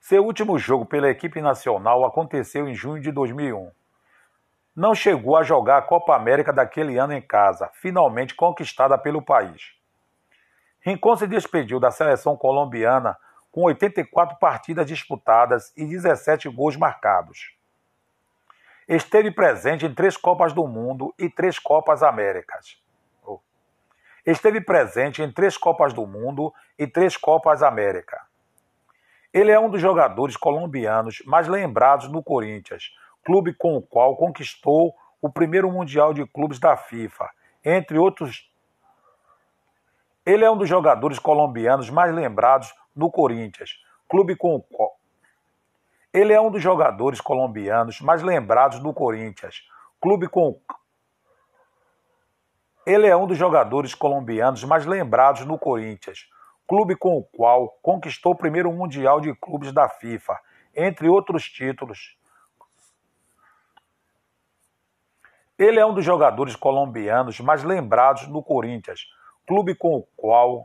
Seu 0.00 0.24
último 0.24 0.58
jogo 0.58 0.86
pela 0.86 1.10
equipe 1.10 1.42
nacional 1.42 2.06
aconteceu 2.06 2.66
em 2.66 2.74
junho 2.74 3.02
de 3.02 3.12
2001. 3.12 3.70
Não 4.74 4.94
chegou 4.94 5.36
a 5.36 5.42
jogar 5.42 5.76
a 5.76 5.82
Copa 5.82 6.16
América 6.16 6.54
daquele 6.54 6.96
ano 6.96 7.12
em 7.12 7.20
casa, 7.20 7.70
finalmente 7.74 8.34
conquistada 8.34 8.96
pelo 8.96 9.20
país. 9.20 9.74
Rincon 10.80 11.16
se 11.16 11.26
despediu 11.26 11.78
da 11.78 11.90
seleção 11.90 12.34
colombiana 12.34 13.14
com 13.52 13.64
84 13.64 14.38
partidas 14.38 14.86
disputadas 14.86 15.70
e 15.76 15.84
17 15.84 16.48
gols 16.48 16.78
marcados. 16.78 17.54
Esteve 18.88 19.30
presente 19.30 19.84
em 19.84 19.94
três 19.94 20.16
Copas 20.16 20.54
do 20.54 20.66
Mundo 20.66 21.14
e 21.18 21.28
três 21.28 21.58
Copas 21.58 22.02
Américas. 22.02 22.87
Esteve 24.30 24.60
presente 24.60 25.22
em 25.22 25.32
três 25.32 25.56
Copas 25.56 25.94
do 25.94 26.06
Mundo 26.06 26.52
e 26.78 26.86
três 26.86 27.16
Copas 27.16 27.62
América. 27.62 28.20
Ele 29.32 29.50
é 29.50 29.58
um 29.58 29.70
dos 29.70 29.80
jogadores 29.80 30.36
colombianos 30.36 31.22
mais 31.24 31.48
lembrados 31.48 32.12
no 32.12 32.22
Corinthians, 32.22 32.90
clube 33.24 33.54
com 33.54 33.74
o 33.74 33.80
qual 33.80 34.18
conquistou 34.18 34.94
o 35.22 35.30
primeiro 35.30 35.72
Mundial 35.72 36.12
de 36.12 36.26
Clubes 36.26 36.58
da 36.58 36.76
FIFA, 36.76 37.30
entre 37.64 37.96
outros. 37.96 38.52
Ele 40.26 40.44
é 40.44 40.50
um 40.50 40.58
dos 40.58 40.68
jogadores 40.68 41.18
colombianos 41.18 41.88
mais 41.88 42.14
lembrados 42.14 42.70
no 42.94 43.10
Corinthians, 43.10 43.82
clube 44.06 44.36
com 44.36 44.56
o 44.56 44.60
qual. 44.60 44.98
Ele 46.12 46.34
é 46.34 46.40
um 46.40 46.50
dos 46.50 46.62
jogadores 46.62 47.18
colombianos 47.18 48.02
mais 48.02 48.22
lembrados 48.22 48.78
do 48.78 48.92
Corinthians, 48.92 49.66
clube 49.98 50.28
com 50.28 50.60
Ele 52.88 53.06
é 53.06 53.14
um 53.14 53.26
dos 53.26 53.36
jogadores 53.36 53.94
colombianos 53.94 54.64
mais 54.64 54.86
lembrados 54.86 55.44
no 55.44 55.58
Corinthians, 55.58 56.26
clube 56.66 56.96
com 56.96 57.18
o 57.18 57.22
qual 57.22 57.68
conquistou 57.82 58.32
o 58.32 58.34
primeiro 58.34 58.72
Mundial 58.72 59.20
de 59.20 59.34
Clubes 59.34 59.72
da 59.72 59.90
FIFA, 59.90 60.40
entre 60.74 61.06
outros 61.06 61.44
títulos. 61.44 62.16
Ele 65.58 65.78
é 65.78 65.84
um 65.84 65.92
dos 65.92 66.02
jogadores 66.02 66.56
colombianos 66.56 67.38
mais 67.40 67.62
lembrados 67.62 68.26
no 68.26 68.42
Corinthians, 68.42 69.02
clube 69.46 69.74
com 69.74 69.96
o 69.96 70.08
qual. 70.16 70.64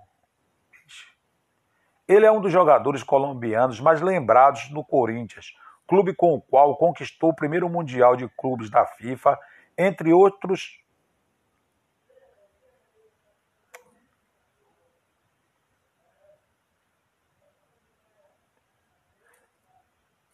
Ele 2.08 2.26
é 2.26 2.32
um 2.32 2.40
dos 2.40 2.54
jogadores 2.54 3.04
colombianos 3.04 3.82
mais 3.82 4.00
lembrados 4.00 4.72
no 4.72 4.82
Corinthians, 4.86 5.48
clube 5.86 6.16
com 6.16 6.36
o 6.36 6.42
qual 6.42 6.78
conquistou 6.78 7.32
o 7.32 7.36
primeiro 7.36 7.68
Mundial 7.68 8.16
de 8.16 8.30
Clubes 8.30 8.70
da 8.70 8.86
FIFA, 8.86 9.38
entre 9.78 10.14
outros 10.14 10.82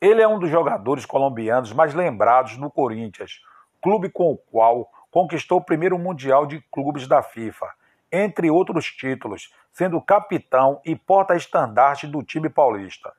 Ele 0.01 0.21
é 0.21 0.27
um 0.27 0.39
dos 0.39 0.49
jogadores 0.49 1.05
colombianos 1.05 1.73
mais 1.73 1.93
lembrados 1.93 2.57
no 2.57 2.71
Corinthians, 2.71 3.41
clube 3.81 4.09
com 4.09 4.31
o 4.31 4.37
qual 4.37 4.89
conquistou 5.11 5.57
o 5.57 5.63
primeiro 5.63 5.99
Mundial 5.99 6.45
de 6.45 6.61
Clubes 6.71 7.07
da 7.07 7.21
FIFA, 7.21 7.67
entre 8.11 8.49
outros 8.49 8.85
títulos, 8.85 9.53
sendo 9.71 10.01
capitão 10.01 10.79
e 10.85 10.95
porta-estandarte 10.95 12.07
do 12.07 12.23
time 12.23 12.49
paulista. 12.49 13.13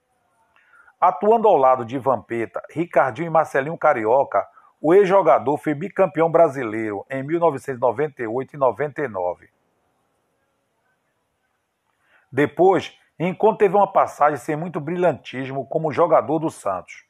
Atuando 1.00 1.48
ao 1.48 1.56
lado 1.56 1.84
de 1.84 1.98
Vampeta, 1.98 2.62
Ricardinho 2.70 3.26
e 3.26 3.30
Marcelinho 3.30 3.76
Carioca, 3.76 4.46
o 4.80 4.94
ex-jogador 4.94 5.58
foi 5.58 5.74
bicampeão 5.74 6.30
brasileiro 6.30 7.04
em 7.10 7.22
1998 7.22 8.54
e 8.54 8.58
99. 8.58 9.50
Depois, 12.32 12.98
enquanto 13.26 13.58
teve 13.58 13.76
uma 13.76 13.86
passagem 13.86 14.36
sem 14.38 14.56
muito 14.56 14.80
brilhantismo 14.80 15.66
como 15.66 15.92
jogador 15.92 16.38
do 16.38 16.50
Santos. 16.50 17.04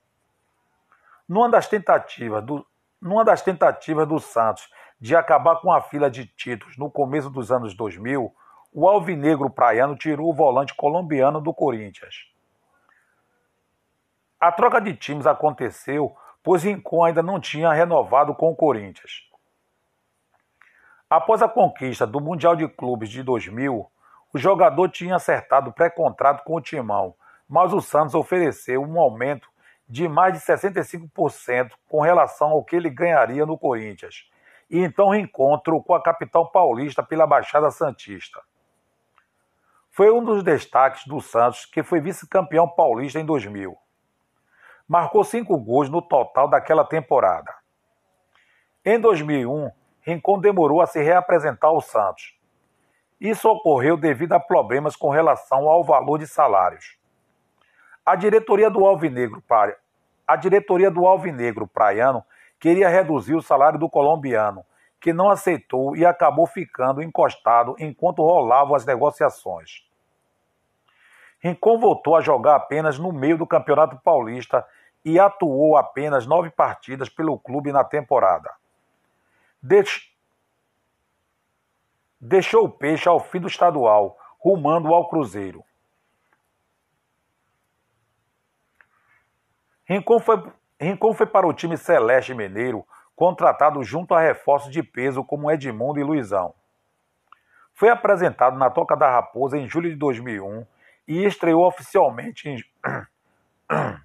Numa 1.28 1.48
das 1.48 1.68
tentativas 1.68 2.44
do, 2.44 2.66
numa 3.00 3.24
das 3.24 3.40
tentativas 3.42 4.06
do 4.06 4.18
Santos 4.18 4.68
de 5.00 5.16
acabar 5.16 5.60
com 5.60 5.72
a 5.72 5.80
fila 5.80 6.10
de 6.10 6.26
títulos 6.26 6.76
no 6.76 6.90
começo 6.90 7.30
dos 7.30 7.50
anos 7.50 7.74
2000, 7.74 8.34
o 8.72 8.88
alvinegro 8.88 9.48
praiano 9.48 9.96
tirou 9.96 10.28
o 10.28 10.34
volante 10.34 10.74
colombiano 10.74 11.40
do 11.40 11.54
Corinthians. 11.54 12.28
A 14.38 14.52
troca 14.52 14.80
de 14.80 14.94
times 14.94 15.26
aconteceu 15.26 16.16
pois 16.42 16.62
Rincon 16.62 17.04
ainda 17.04 17.22
não 17.22 17.38
tinha 17.38 17.72
renovado 17.72 18.34
com 18.34 18.50
o 18.50 18.56
Corinthians. 18.56 19.28
Após 21.08 21.42
a 21.42 21.48
conquista 21.48 22.06
do 22.06 22.20
Mundial 22.20 22.54
de 22.54 22.68
Clubes 22.68 23.10
de 23.10 23.22
2000, 23.22 23.90
o 24.32 24.38
jogador 24.38 24.88
tinha 24.88 25.16
acertado 25.16 25.72
pré-contrato 25.72 26.44
com 26.44 26.54
o 26.54 26.60
Timão, 26.60 27.14
mas 27.48 27.72
o 27.72 27.80
Santos 27.80 28.14
ofereceu 28.14 28.82
um 28.82 28.98
aumento 29.00 29.48
de 29.88 30.08
mais 30.08 30.34
de 30.34 30.40
65% 30.40 31.72
com 31.88 32.00
relação 32.00 32.50
ao 32.50 32.64
que 32.64 32.76
ele 32.76 32.88
ganharia 32.88 33.44
no 33.44 33.58
Corinthians, 33.58 34.30
e 34.70 34.78
então 34.78 35.08
reencontro 35.08 35.82
com 35.82 35.94
a 35.94 36.02
capital 36.02 36.48
paulista 36.50 37.02
pela 37.02 37.26
Baixada 37.26 37.70
Santista. 37.72 38.40
Foi 39.90 40.08
um 40.12 40.24
dos 40.24 40.44
destaques 40.44 41.04
do 41.06 41.20
Santos, 41.20 41.66
que 41.66 41.82
foi 41.82 42.00
vice-campeão 42.00 42.68
paulista 42.68 43.18
em 43.18 43.26
2000. 43.26 43.76
Marcou 44.86 45.24
cinco 45.24 45.58
gols 45.58 45.88
no 45.88 46.00
total 46.00 46.48
daquela 46.48 46.84
temporada. 46.84 47.52
Em 48.84 48.98
2001, 48.98 49.70
Rincon 50.02 50.38
demorou 50.38 50.80
a 50.80 50.86
se 50.86 51.02
reapresentar 51.02 51.68
ao 51.68 51.80
Santos. 51.80 52.39
Isso 53.20 53.48
ocorreu 53.48 53.96
devido 53.96 54.32
a 54.32 54.40
problemas 54.40 54.96
com 54.96 55.10
relação 55.10 55.68
ao 55.68 55.84
valor 55.84 56.18
de 56.18 56.26
salários. 56.26 56.96
A 58.04 58.16
diretoria 58.16 58.70
do 58.70 58.86
Alvinegro, 58.86 59.42
a 60.26 60.36
diretoria 60.36 60.90
do 60.90 61.06
Alvinegro 61.06 61.66
Praiano 61.66 62.24
queria 62.58 62.88
reduzir 62.88 63.34
o 63.34 63.42
salário 63.42 63.78
do 63.78 63.90
colombiano, 63.90 64.64
que 64.98 65.12
não 65.12 65.30
aceitou 65.30 65.96
e 65.96 66.04
acabou 66.06 66.46
ficando 66.46 67.02
encostado 67.02 67.74
enquanto 67.78 68.22
rolavam 68.22 68.74
as 68.74 68.86
negociações. 68.86 69.86
Rincon 71.40 71.78
voltou 71.78 72.16
a 72.16 72.20
jogar 72.20 72.56
apenas 72.56 72.98
no 72.98 73.12
meio 73.12 73.38
do 73.38 73.46
Campeonato 73.46 73.98
Paulista 74.02 74.64
e 75.04 75.18
atuou 75.18 75.76
apenas 75.76 76.26
nove 76.26 76.50
partidas 76.50 77.08
pelo 77.08 77.38
clube 77.38 77.72
na 77.72 77.82
temporada. 77.82 78.52
Deixou 82.20 82.64
o 82.64 82.68
peixe 82.68 83.08
ao 83.08 83.18
fim 83.18 83.40
do 83.40 83.48
estadual, 83.48 84.18
rumando 84.38 84.92
ao 84.92 85.08
Cruzeiro. 85.08 85.64
Rincon 89.84 90.20
foi, 90.20 90.52
Rincon 90.78 91.14
foi 91.14 91.26
para 91.26 91.46
o 91.46 91.52
time 91.52 91.76
Celeste 91.76 92.34
Mineiro, 92.34 92.86
contratado 93.16 93.82
junto 93.82 94.14
a 94.14 94.20
reforços 94.20 94.70
de 94.70 94.82
peso 94.82 95.24
como 95.24 95.50
Edmundo 95.50 95.98
e 95.98 96.04
Luizão. 96.04 96.54
Foi 97.74 97.88
apresentado 97.88 98.56
na 98.56 98.70
Toca 98.70 98.94
da 98.96 99.10
Raposa 99.10 99.58
em 99.58 99.68
julho 99.68 99.90
de 99.90 99.96
2001 99.96 100.66
e 101.08 101.24
estreou 101.24 101.66
oficialmente 101.66 102.48
em... 102.48 102.62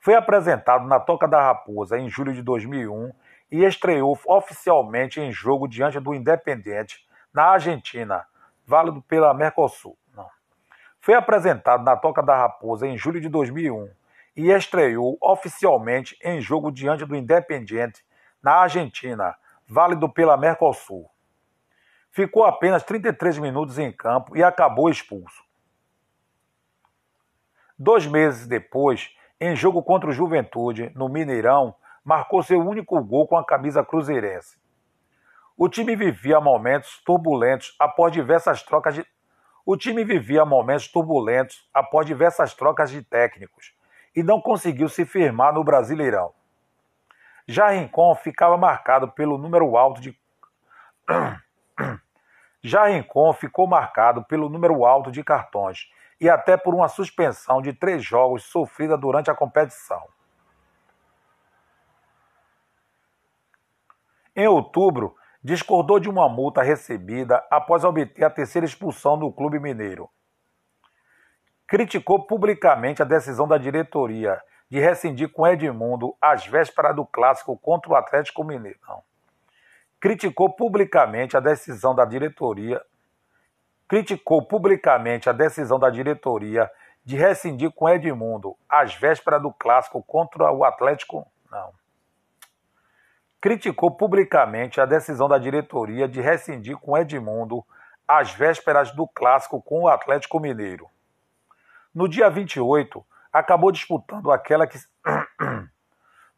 Foi 0.00 0.14
apresentado 0.14 0.86
na 0.86 1.00
Toca 1.00 1.26
da 1.26 1.42
Raposa 1.42 1.98
em 1.98 2.08
julho 2.08 2.32
de 2.32 2.42
2001 2.42 3.10
e 3.54 3.64
estreou 3.64 4.18
oficialmente 4.26 5.20
em 5.20 5.30
jogo 5.30 5.68
diante 5.68 6.00
do 6.00 6.12
Independiente 6.12 7.06
na 7.32 7.50
Argentina, 7.50 8.26
válido 8.66 9.00
pela 9.02 9.32
Mercosul. 9.32 9.96
Não. 10.12 10.28
Foi 10.98 11.14
apresentado 11.14 11.84
na 11.84 11.96
Toca 11.96 12.20
da 12.20 12.36
Raposa 12.36 12.84
em 12.84 12.98
julho 12.98 13.20
de 13.20 13.28
2001 13.28 13.88
e 14.36 14.50
estreou 14.50 15.16
oficialmente 15.20 16.18
em 16.20 16.40
jogo 16.40 16.72
diante 16.72 17.04
do 17.04 17.14
Independiente 17.14 18.04
na 18.42 18.54
Argentina, 18.54 19.36
válido 19.68 20.08
pela 20.08 20.36
Mercosul. 20.36 21.08
Ficou 22.10 22.42
apenas 22.42 22.82
33 22.82 23.38
minutos 23.38 23.78
em 23.78 23.92
campo 23.92 24.36
e 24.36 24.42
acabou 24.42 24.90
expulso. 24.90 25.44
Dois 27.78 28.04
meses 28.04 28.48
depois, 28.48 29.14
em 29.40 29.54
jogo 29.54 29.80
contra 29.80 30.10
o 30.10 30.12
Juventude, 30.12 30.90
no 30.96 31.08
Mineirão, 31.08 31.76
marcou 32.04 32.42
seu 32.42 32.60
único 32.60 33.02
gol 33.02 33.26
com 33.26 33.36
a 33.36 33.44
camisa 33.44 33.82
cruzeirense. 33.82 34.58
O 35.56 35.68
time 35.68 35.96
vivia 35.96 36.40
momentos 36.40 37.00
turbulentos 37.04 37.74
após 37.78 38.12
diversas 38.12 38.62
trocas 38.62 38.94
de 38.94 39.06
o 39.66 39.78
time 39.78 40.04
vivia 40.04 40.44
momentos 40.44 40.88
turbulentos 40.88 41.66
após 41.72 42.06
diversas 42.06 42.52
trocas 42.52 42.90
de 42.90 43.02
técnicos 43.02 43.74
e 44.14 44.22
não 44.22 44.38
conseguiu 44.38 44.90
se 44.90 45.06
firmar 45.06 45.54
no 45.54 45.64
Brasileirão. 45.64 46.34
Já 47.48 47.68
Rincon 47.68 48.14
ficava 48.14 48.58
marcado 48.58 49.10
pelo 49.12 49.38
número 49.38 49.74
alto 49.76 50.02
de 50.02 50.18
Já 52.62 52.86
Rincon 52.86 53.32
ficou 53.32 53.66
marcado 53.66 54.22
pelo 54.24 54.50
número 54.50 54.84
alto 54.84 55.10
de 55.10 55.24
cartões 55.24 55.90
e 56.20 56.28
até 56.28 56.56
por 56.56 56.74
uma 56.74 56.88
suspensão 56.88 57.62
de 57.62 57.72
três 57.72 58.04
jogos 58.04 58.44
sofrida 58.44 58.98
durante 58.98 59.30
a 59.30 59.34
competição. 59.34 60.02
Em 64.36 64.46
outubro, 64.46 65.14
discordou 65.42 65.98
de 66.00 66.08
uma 66.08 66.28
multa 66.28 66.62
recebida 66.62 67.44
após 67.50 67.84
obter 67.84 68.24
a 68.24 68.30
terceira 68.30 68.66
expulsão 68.66 69.18
do 69.18 69.30
clube 69.32 69.58
mineiro 69.58 70.08
criticou 71.66 72.24
publicamente 72.26 73.02
a 73.02 73.04
decisão 73.04 73.48
da 73.48 73.58
diretoria 73.58 74.40
de 74.70 74.78
rescindir 74.80 75.30
com 75.30 75.46
Edmundo 75.46 76.14
às 76.20 76.46
vésperas 76.46 76.94
do 76.94 77.04
clássico 77.04 77.56
contra 77.58 77.90
o 77.90 77.96
Atlético 77.96 78.44
Mineiro. 78.44 78.78
Não. 78.86 79.02
Criticou 80.00 80.50
publicamente 80.54 81.36
a 81.36 81.40
decisão 81.40 81.94
da 81.94 82.04
diretoria 82.04 82.80
criticou 83.86 84.40
publicamente 84.46 85.28
a 85.28 85.32
decisão 85.32 85.78
da 85.78 85.90
diretoria 85.90 86.70
de 87.04 87.16
rescindir 87.16 87.70
com 87.70 87.88
Edmundo 87.88 88.56
às 88.68 88.94
vésperas 88.94 89.42
do 89.42 89.52
clássico 89.52 90.02
contra 90.02 90.50
o 90.50 90.64
Atlético. 90.64 91.26
Não. 91.50 91.72
Criticou 93.44 93.90
publicamente 93.90 94.80
a 94.80 94.86
decisão 94.86 95.28
da 95.28 95.36
diretoria 95.36 96.08
de 96.08 96.18
rescindir 96.18 96.78
com 96.78 96.96
Edmundo 96.96 97.62
às 98.08 98.32
vésperas 98.32 98.90
do 98.92 99.06
clássico 99.06 99.60
com 99.60 99.82
o 99.82 99.88
Atlético 99.88 100.40
Mineiro. 100.40 100.88
No 101.94 102.08
dia 102.08 102.30
28, 102.30 103.04
acabou 103.30 103.70
disputando 103.70 104.32
aquela 104.32 104.66
que 104.66 104.78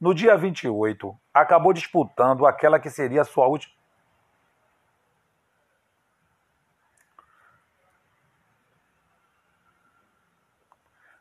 No 0.01 0.13
dia 0.13 0.37
28, 0.37 1.17
acabou 1.33 1.73
disputando 1.73 2.45
aquela 2.45 2.81
que 2.81 2.91
seria 2.91 3.23
sua 3.23 3.47
última 3.47 3.73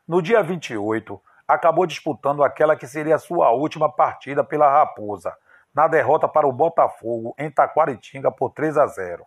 No 0.08 0.20
dia 0.20 0.42
28, 0.42 1.22
acabou 1.46 1.86
disputando 1.86 2.42
aquela 2.42 2.74
que 2.74 2.88
seria 2.88 3.18
sua 3.18 3.52
última 3.52 3.88
partida 3.88 4.42
pela 4.42 4.68
Raposa, 4.68 5.32
na 5.76 5.86
derrota 5.86 6.26
para 6.26 6.48
o 6.48 6.52
Botafogo 6.52 7.34
em 7.38 7.50
Taquaritinga 7.50 8.32
por 8.32 8.50
3 8.50 8.78
a 8.78 8.86
0. 8.86 9.26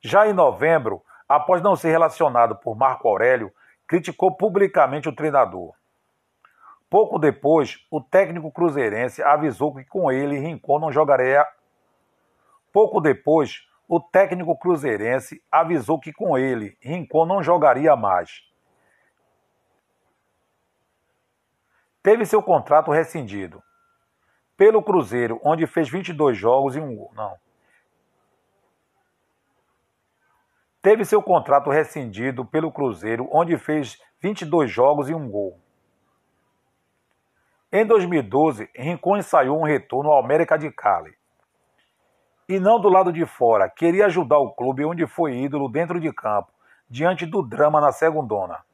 Já 0.00 0.28
em 0.28 0.32
novembro, 0.32 1.02
após 1.28 1.60
não 1.60 1.74
ser 1.74 1.90
relacionado 1.90 2.54
por 2.54 2.76
Marco 2.76 3.08
Aurélio, 3.08 3.52
criticou 3.88 4.36
publicamente 4.36 5.08
o 5.08 5.14
treinador. 5.14 5.74
Pouco 6.88 7.18
depois, 7.18 7.84
o 7.90 8.00
técnico 8.00 8.52
cruzeirense 8.52 9.20
avisou 9.20 9.74
que 9.74 9.84
com 9.84 10.12
ele 10.12 10.38
Rincon 10.38 10.78
não 10.78 10.92
jogaria. 10.92 11.44
Pouco 12.72 13.00
depois, 13.00 13.66
o 13.88 13.98
técnico 13.98 14.56
cruzeirense 14.56 15.42
avisou 15.50 15.98
que 15.98 16.12
com 16.12 16.38
ele 16.38 16.78
Rincon 16.80 17.26
não 17.26 17.42
jogaria 17.42 17.96
mais. 17.96 18.46
teve 22.00 22.24
seu 22.24 22.42
contrato 22.42 22.90
rescindido 22.90 23.62
pelo 24.58 24.82
Cruzeiro, 24.82 25.40
onde 25.44 25.68
fez 25.68 25.88
22 25.88 26.36
jogos 26.36 26.74
e 26.74 26.80
um 26.80 26.96
gol. 26.96 27.12
Não. 27.14 27.36
Teve 30.82 31.04
seu 31.04 31.22
contrato 31.22 31.70
rescindido 31.70 32.44
pelo 32.44 32.72
Cruzeiro, 32.72 33.28
onde 33.32 33.56
fez 33.56 34.02
22 34.20 34.68
jogos 34.68 35.08
e 35.08 35.14
um 35.14 35.30
gol. 35.30 35.56
Em 37.70 37.86
2012, 37.86 38.68
Rincon 38.74 39.18
ensaiou 39.18 39.60
um 39.60 39.64
retorno 39.64 40.10
ao 40.10 40.18
América 40.18 40.58
de 40.58 40.72
Cali. 40.72 41.16
E 42.48 42.58
não 42.58 42.80
do 42.80 42.88
lado 42.88 43.12
de 43.12 43.24
fora, 43.26 43.70
queria 43.70 44.06
ajudar 44.06 44.38
o 44.38 44.52
clube 44.52 44.84
onde 44.84 45.06
foi 45.06 45.36
ídolo 45.36 45.68
dentro 45.68 46.00
de 46.00 46.12
campo, 46.12 46.50
diante 46.90 47.26
do 47.26 47.42
drama 47.42 47.80
na 47.80 47.92
segundona. 47.92 48.64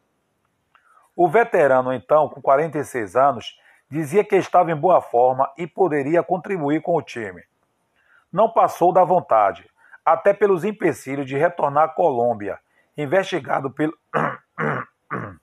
O 1.14 1.29
veterano, 1.29 1.92
então, 1.92 2.29
com 2.29 2.40
46 2.40 3.16
anos, 3.16 3.59
dizia 3.94 4.24
que 4.24 4.35
estava 4.35 4.72
em 4.72 4.76
boa 4.76 5.00
forma 5.00 5.48
e 5.57 5.68
poderia 5.68 6.20
contribuir 6.20 6.83
com 6.83 6.96
o 6.96 7.02
time. 7.02 7.44
Não 8.33 8.50
passou 8.50 8.92
da 8.92 9.04
vontade, 9.04 9.70
até 10.04 10.35
pelos 10.35 10.64
empecilhos 10.64 11.24
de 11.26 11.37
retornar 11.38 11.85
à 11.85 11.88
Colômbia, 11.88 12.59
investigado 12.96 13.70
pelo. 13.70 13.96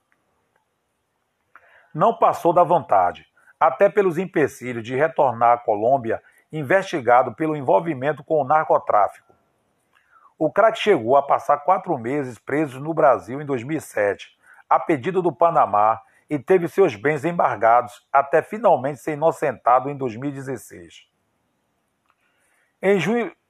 Não 1.94 2.14
passou 2.14 2.52
da 2.52 2.62
vontade, 2.62 3.26
até 3.58 3.88
pelos 3.88 4.18
empecilhos 4.18 4.84
de 4.84 4.94
retornar 4.94 5.52
à 5.52 5.58
Colômbia, 5.58 6.22
investigado 6.52 7.34
pelo 7.34 7.56
envolvimento 7.56 8.22
com 8.22 8.42
o 8.42 8.44
narcotráfico. 8.44 9.32
O 10.38 10.52
craque 10.52 10.78
chegou 10.78 11.16
a 11.16 11.22
passar 11.22 11.56
quatro 11.58 11.96
meses 11.96 12.38
preso 12.38 12.78
no 12.80 12.92
Brasil 12.92 13.40
em 13.40 13.46
2007 13.46 14.38
a 14.68 14.78
pedido 14.78 15.20
do 15.20 15.30
Panamá 15.30 16.00
e 16.32 16.38
teve 16.38 16.66
seus 16.66 16.96
bens 16.96 17.26
embargados 17.26 18.08
até 18.10 18.40
finalmente 18.40 19.00
ser 19.00 19.12
inocentado 19.12 19.90
em 19.90 19.96
2016. 19.98 21.06
Em, 22.80 22.96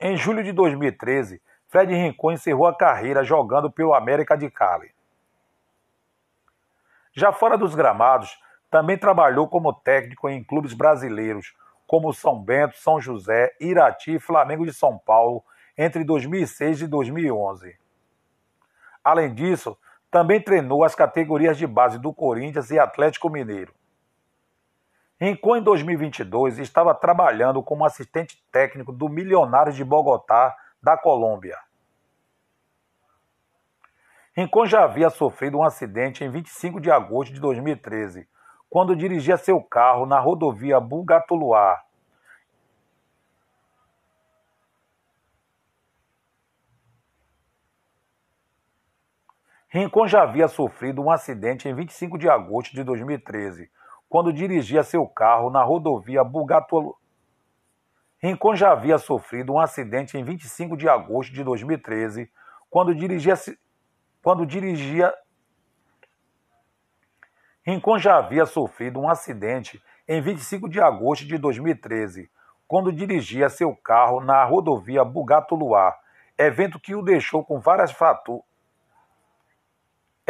em 0.01 0.17
julho 0.17 0.43
de 0.43 0.51
2013, 0.51 1.41
Fred 1.69 1.95
Rincon 1.95 2.33
encerrou 2.33 2.67
a 2.67 2.77
carreira 2.77 3.23
jogando 3.23 3.71
pelo 3.71 3.95
América 3.95 4.37
de 4.37 4.51
Cali. 4.51 4.93
Já 7.13 7.33
fora 7.33 7.57
dos 7.57 7.77
gramados, 7.77 8.37
também 8.69 8.99
trabalhou 8.99 9.47
como 9.47 9.73
técnico 9.73 10.29
em 10.29 10.43
clubes 10.43 10.75
brasileiros, 10.75 11.55
como 11.87 12.13
São 12.13 12.43
Bento, 12.43 12.77
São 12.79 13.01
José, 13.01 13.55
Irati 13.61 14.17
e 14.17 14.19
Flamengo 14.19 14.67
de 14.67 14.73
São 14.73 14.99
Paulo, 14.99 15.45
entre 15.79 16.03
2006 16.03 16.83
e 16.83 16.87
2011. 16.89 17.79
Além 19.05 19.33
disso, 19.33 19.79
também 20.13 20.43
treinou 20.43 20.85
as 20.85 20.95
categorias 20.95 21.57
de 21.57 21.67
base 21.67 21.99
do 21.99 22.13
Corinthians 22.13 22.71
e 22.71 22.79
Atlético 22.79 23.31
Mineiro. 23.31 23.73
Rincon, 25.19 25.57
em 25.57 25.63
2022, 25.63 26.59
estava 26.59 26.95
trabalhando 26.95 27.63
como 27.63 27.83
assistente 27.83 28.45
técnico 28.53 28.93
do 28.93 29.09
Milionários 29.09 29.75
de 29.75 29.83
Bogotá, 29.83 30.55
da 30.83 30.99
Colômbia. 30.99 31.57
Rincon 34.37 34.67
já 34.67 34.85
havia 34.85 35.09
sofrido 35.09 35.57
um 35.59 35.63
acidente 35.63 36.23
em 36.23 36.31
25 36.31 36.79
de 36.79 36.91
agosto 36.91 37.33
de 37.33 37.41
2013, 37.41 38.29
quando 38.69 38.95
dirigia 38.95 39.39
seu 39.39 39.63
carro 39.63 40.05
na 40.05 40.21
rodovia 40.21 40.79
Bugatuluá, 40.79 41.83
Rincon 49.75 50.07
já 50.07 50.23
havia 50.23 50.49
sofrido 50.49 51.01
um 51.01 51.11
acidente 51.11 51.67
em 51.67 51.75
25 51.75 52.19
de 52.19 52.29
agosto 52.29 52.75
de 52.75 52.85
2013, 52.85 53.71
quando 54.07 54.31
dirigia 54.31 54.83
seu 54.83 55.07
carro 55.07 55.49
na 55.49 55.63
rodovia 55.63 56.23
Bugatolo. 56.23 56.95
Rincon 58.23 58.55
já 58.55 58.73
havia 58.73 58.99
sofrido 58.99 59.55
um 59.55 59.59
acidente 59.59 60.19
em 60.19 60.23
25 60.23 60.77
de 60.77 60.91
agosto 60.91 61.33
de 61.33 61.43
2013, 61.43 62.31
quando 62.69 62.95
dirigia 62.95 63.35
quando 64.21 64.45
dirigia 64.45 65.11
Rincon 67.65 67.99
já 67.99 68.19
havia 68.19 68.45
sofrido 68.45 69.01
um 69.01 69.09
acidente 69.09 69.83
em 70.07 70.21
25 70.21 70.69
de 70.69 70.83
agosto 70.83 71.25
de 71.25 71.39
2013, 71.39 72.31
quando 72.69 72.93
dirigia 72.93 73.49
seu 73.49 73.75
carro 73.75 74.21
na 74.21 74.45
rodovia 74.45 75.03
Bugatoluá, 75.03 75.97
evento 76.37 76.79
que 76.79 76.95
o 76.95 77.01
deixou 77.01 77.43
com 77.43 77.59
várias 77.59 77.91
fraturas 77.91 78.52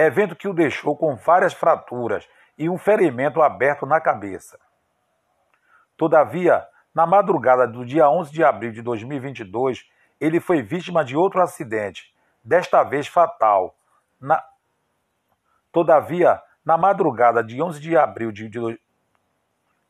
evento 0.06 0.36
que 0.36 0.48
o 0.48 0.54
deixou 0.54 0.96
com 0.96 1.16
várias 1.16 1.52
fraturas 1.52 2.28
e 2.58 2.68
um 2.68 2.78
ferimento 2.78 3.42
aberto 3.42 3.86
na 3.86 4.00
cabeça. 4.00 4.58
Todavia, 5.96 6.66
na 6.94 7.06
madrugada 7.06 7.66
do 7.66 7.84
dia 7.84 8.08
11 8.08 8.32
de 8.32 8.44
abril 8.44 8.72
de 8.72 8.82
2022, 8.82 9.88
ele 10.20 10.40
foi 10.40 10.62
vítima 10.62 11.04
de 11.04 11.16
outro 11.16 11.42
acidente, 11.42 12.14
desta 12.44 12.82
vez 12.82 13.06
fatal. 13.06 13.74
Na... 14.20 14.42
Todavia, 15.70 16.40
na 16.64 16.76
madrugada 16.76 17.42
de 17.42 17.62
11 17.62 17.80
de 17.80 17.96
abril 17.96 18.30
de, 18.30 18.48
de... 18.48 18.80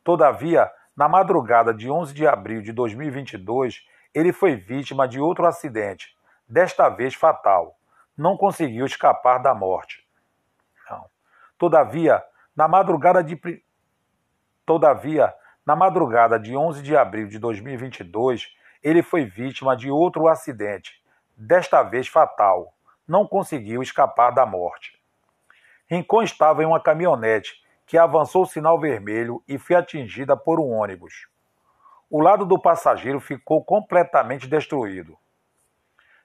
Todavia, 0.03 0.70
na 0.96 1.09
madrugada 1.09 1.72
de 1.72 1.90
11 1.90 2.14
de 2.14 2.27
abril 2.27 2.62
de 2.62 2.72
2022, 2.72 3.87
ele 4.14 4.33
foi 4.33 4.57
vítima 4.57 5.09
de 5.09 5.20
outro 5.20 5.46
acidente, 5.46 6.16
desta 6.48 6.88
vez 6.88 7.14
fatal 7.14 7.77
não 8.16 8.37
conseguiu 8.37 8.85
escapar 8.85 9.38
da 9.38 9.55
morte. 9.55 10.02
Todavia, 11.62 12.20
na 12.57 12.66
madrugada 12.66 13.22
de 13.22 13.40
Todavia, 14.66 15.33
na 15.64 15.77
madrugada 15.77 16.37
de 16.37 16.57
11 16.57 16.83
de 16.83 16.96
abril 16.96 17.29
de 17.29 17.38
2022, 17.38 18.53
ele 18.83 19.01
foi 19.01 19.25
vítima 19.25 19.77
de 19.77 19.88
outro 19.88 20.27
acidente, 20.27 21.01
desta 21.37 21.85
vez 21.85 22.09
fatal. 22.09 22.75
Não 23.07 23.29
conseguiu 23.29 23.81
escapar 23.81 24.33
da 24.33 24.44
morte. 24.44 25.01
Rincon 25.87 26.25
estava 26.25 26.64
em 26.64 26.66
uma 26.66 26.83
caminhonete 26.83 27.62
que 27.87 27.96
avançou 27.96 28.42
o 28.42 28.46
sinal 28.46 28.81
vermelho 28.81 29.40
e 29.46 29.57
foi 29.57 29.77
atingida 29.77 30.37
por 30.37 30.59
um 30.59 30.72
ônibus. 30.72 31.29
O 32.11 32.20
lado 32.20 32.44
do 32.44 32.61
passageiro 32.61 33.20
ficou 33.20 33.64
completamente 33.64 34.48
destruído. 34.48 35.16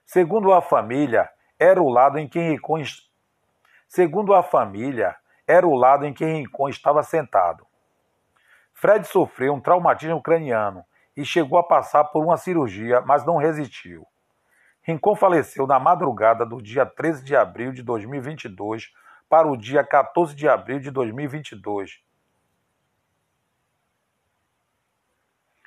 Segundo 0.03 0.51
a 0.51 0.63
família, 0.63 1.29
era 1.59 1.79
o 1.79 1.89
lado 1.89 2.17
em 2.17 2.27
que 2.27 2.39
Rincon, 2.39 2.81
segundo 3.87 4.33
a 4.33 4.41
família, 4.41 5.15
era 5.47 5.65
o 5.65 5.75
lado 5.75 6.05
em 6.05 6.13
que 6.13 6.25
Rincon 6.25 6.67
estava 6.67 7.01
sentado. 7.01 7.65
Fred 8.73 9.07
sofreu 9.07 9.53
um 9.53 9.61
traumatismo 9.61 10.21
craniano 10.21 10.85
e 11.15 11.25
chegou 11.25 11.57
a 11.57 11.63
passar 11.63 12.03
por 12.03 12.23
uma 12.23 12.37
cirurgia, 12.37 13.01
mas 13.01 13.25
não 13.25 13.37
resistiu. 13.37 14.05
Rincon 14.83 15.15
faleceu 15.15 15.65
na 15.65 15.79
madrugada 15.79 16.45
do 16.45 16.61
dia 16.61 16.85
13 16.85 17.23
de 17.23 17.35
abril 17.35 17.71
de 17.71 17.81
2022 17.81 18.93
para 19.27 19.47
o 19.47 19.57
dia 19.57 19.83
14 19.83 20.35
de 20.35 20.47
abril 20.47 20.79
de 20.79 20.91
2022. 20.91 22.01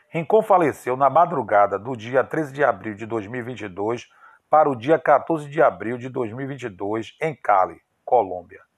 Rincon 0.09 0.43
faleceu 0.43 0.97
na 0.97 1.11
madrugada 1.11 1.79
do 1.79 1.97
dia 1.97 2.25
13 2.25 2.53
de 2.53 2.65
abril 2.65 2.95
de 2.95 3.07
2022 3.07 4.09
para 4.49 4.69
o 4.69 4.75
dia 4.75 4.99
14 4.99 5.49
de 5.49 5.63
abril 5.63 5.97
de 5.97 6.09
2022 6.09 7.17
em 7.21 7.35
Cali, 7.35 7.81
Colômbia. 8.05 8.70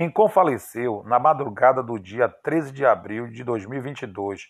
Rincon 0.00 0.28
faleceu 0.28 1.02
na 1.04 1.18
madrugada 1.18 1.82
do 1.82 1.98
dia 1.98 2.28
13 2.28 2.70
de 2.70 2.86
abril 2.86 3.26
de 3.26 3.42
2022 3.42 4.42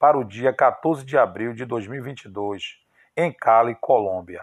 para 0.00 0.18
o 0.18 0.24
dia 0.24 0.52
14 0.52 1.06
de 1.06 1.16
abril 1.16 1.52
de 1.52 1.64
2022, 1.64 2.74
em 3.16 3.32
Cali, 3.32 3.76
Colômbia. 3.76 4.42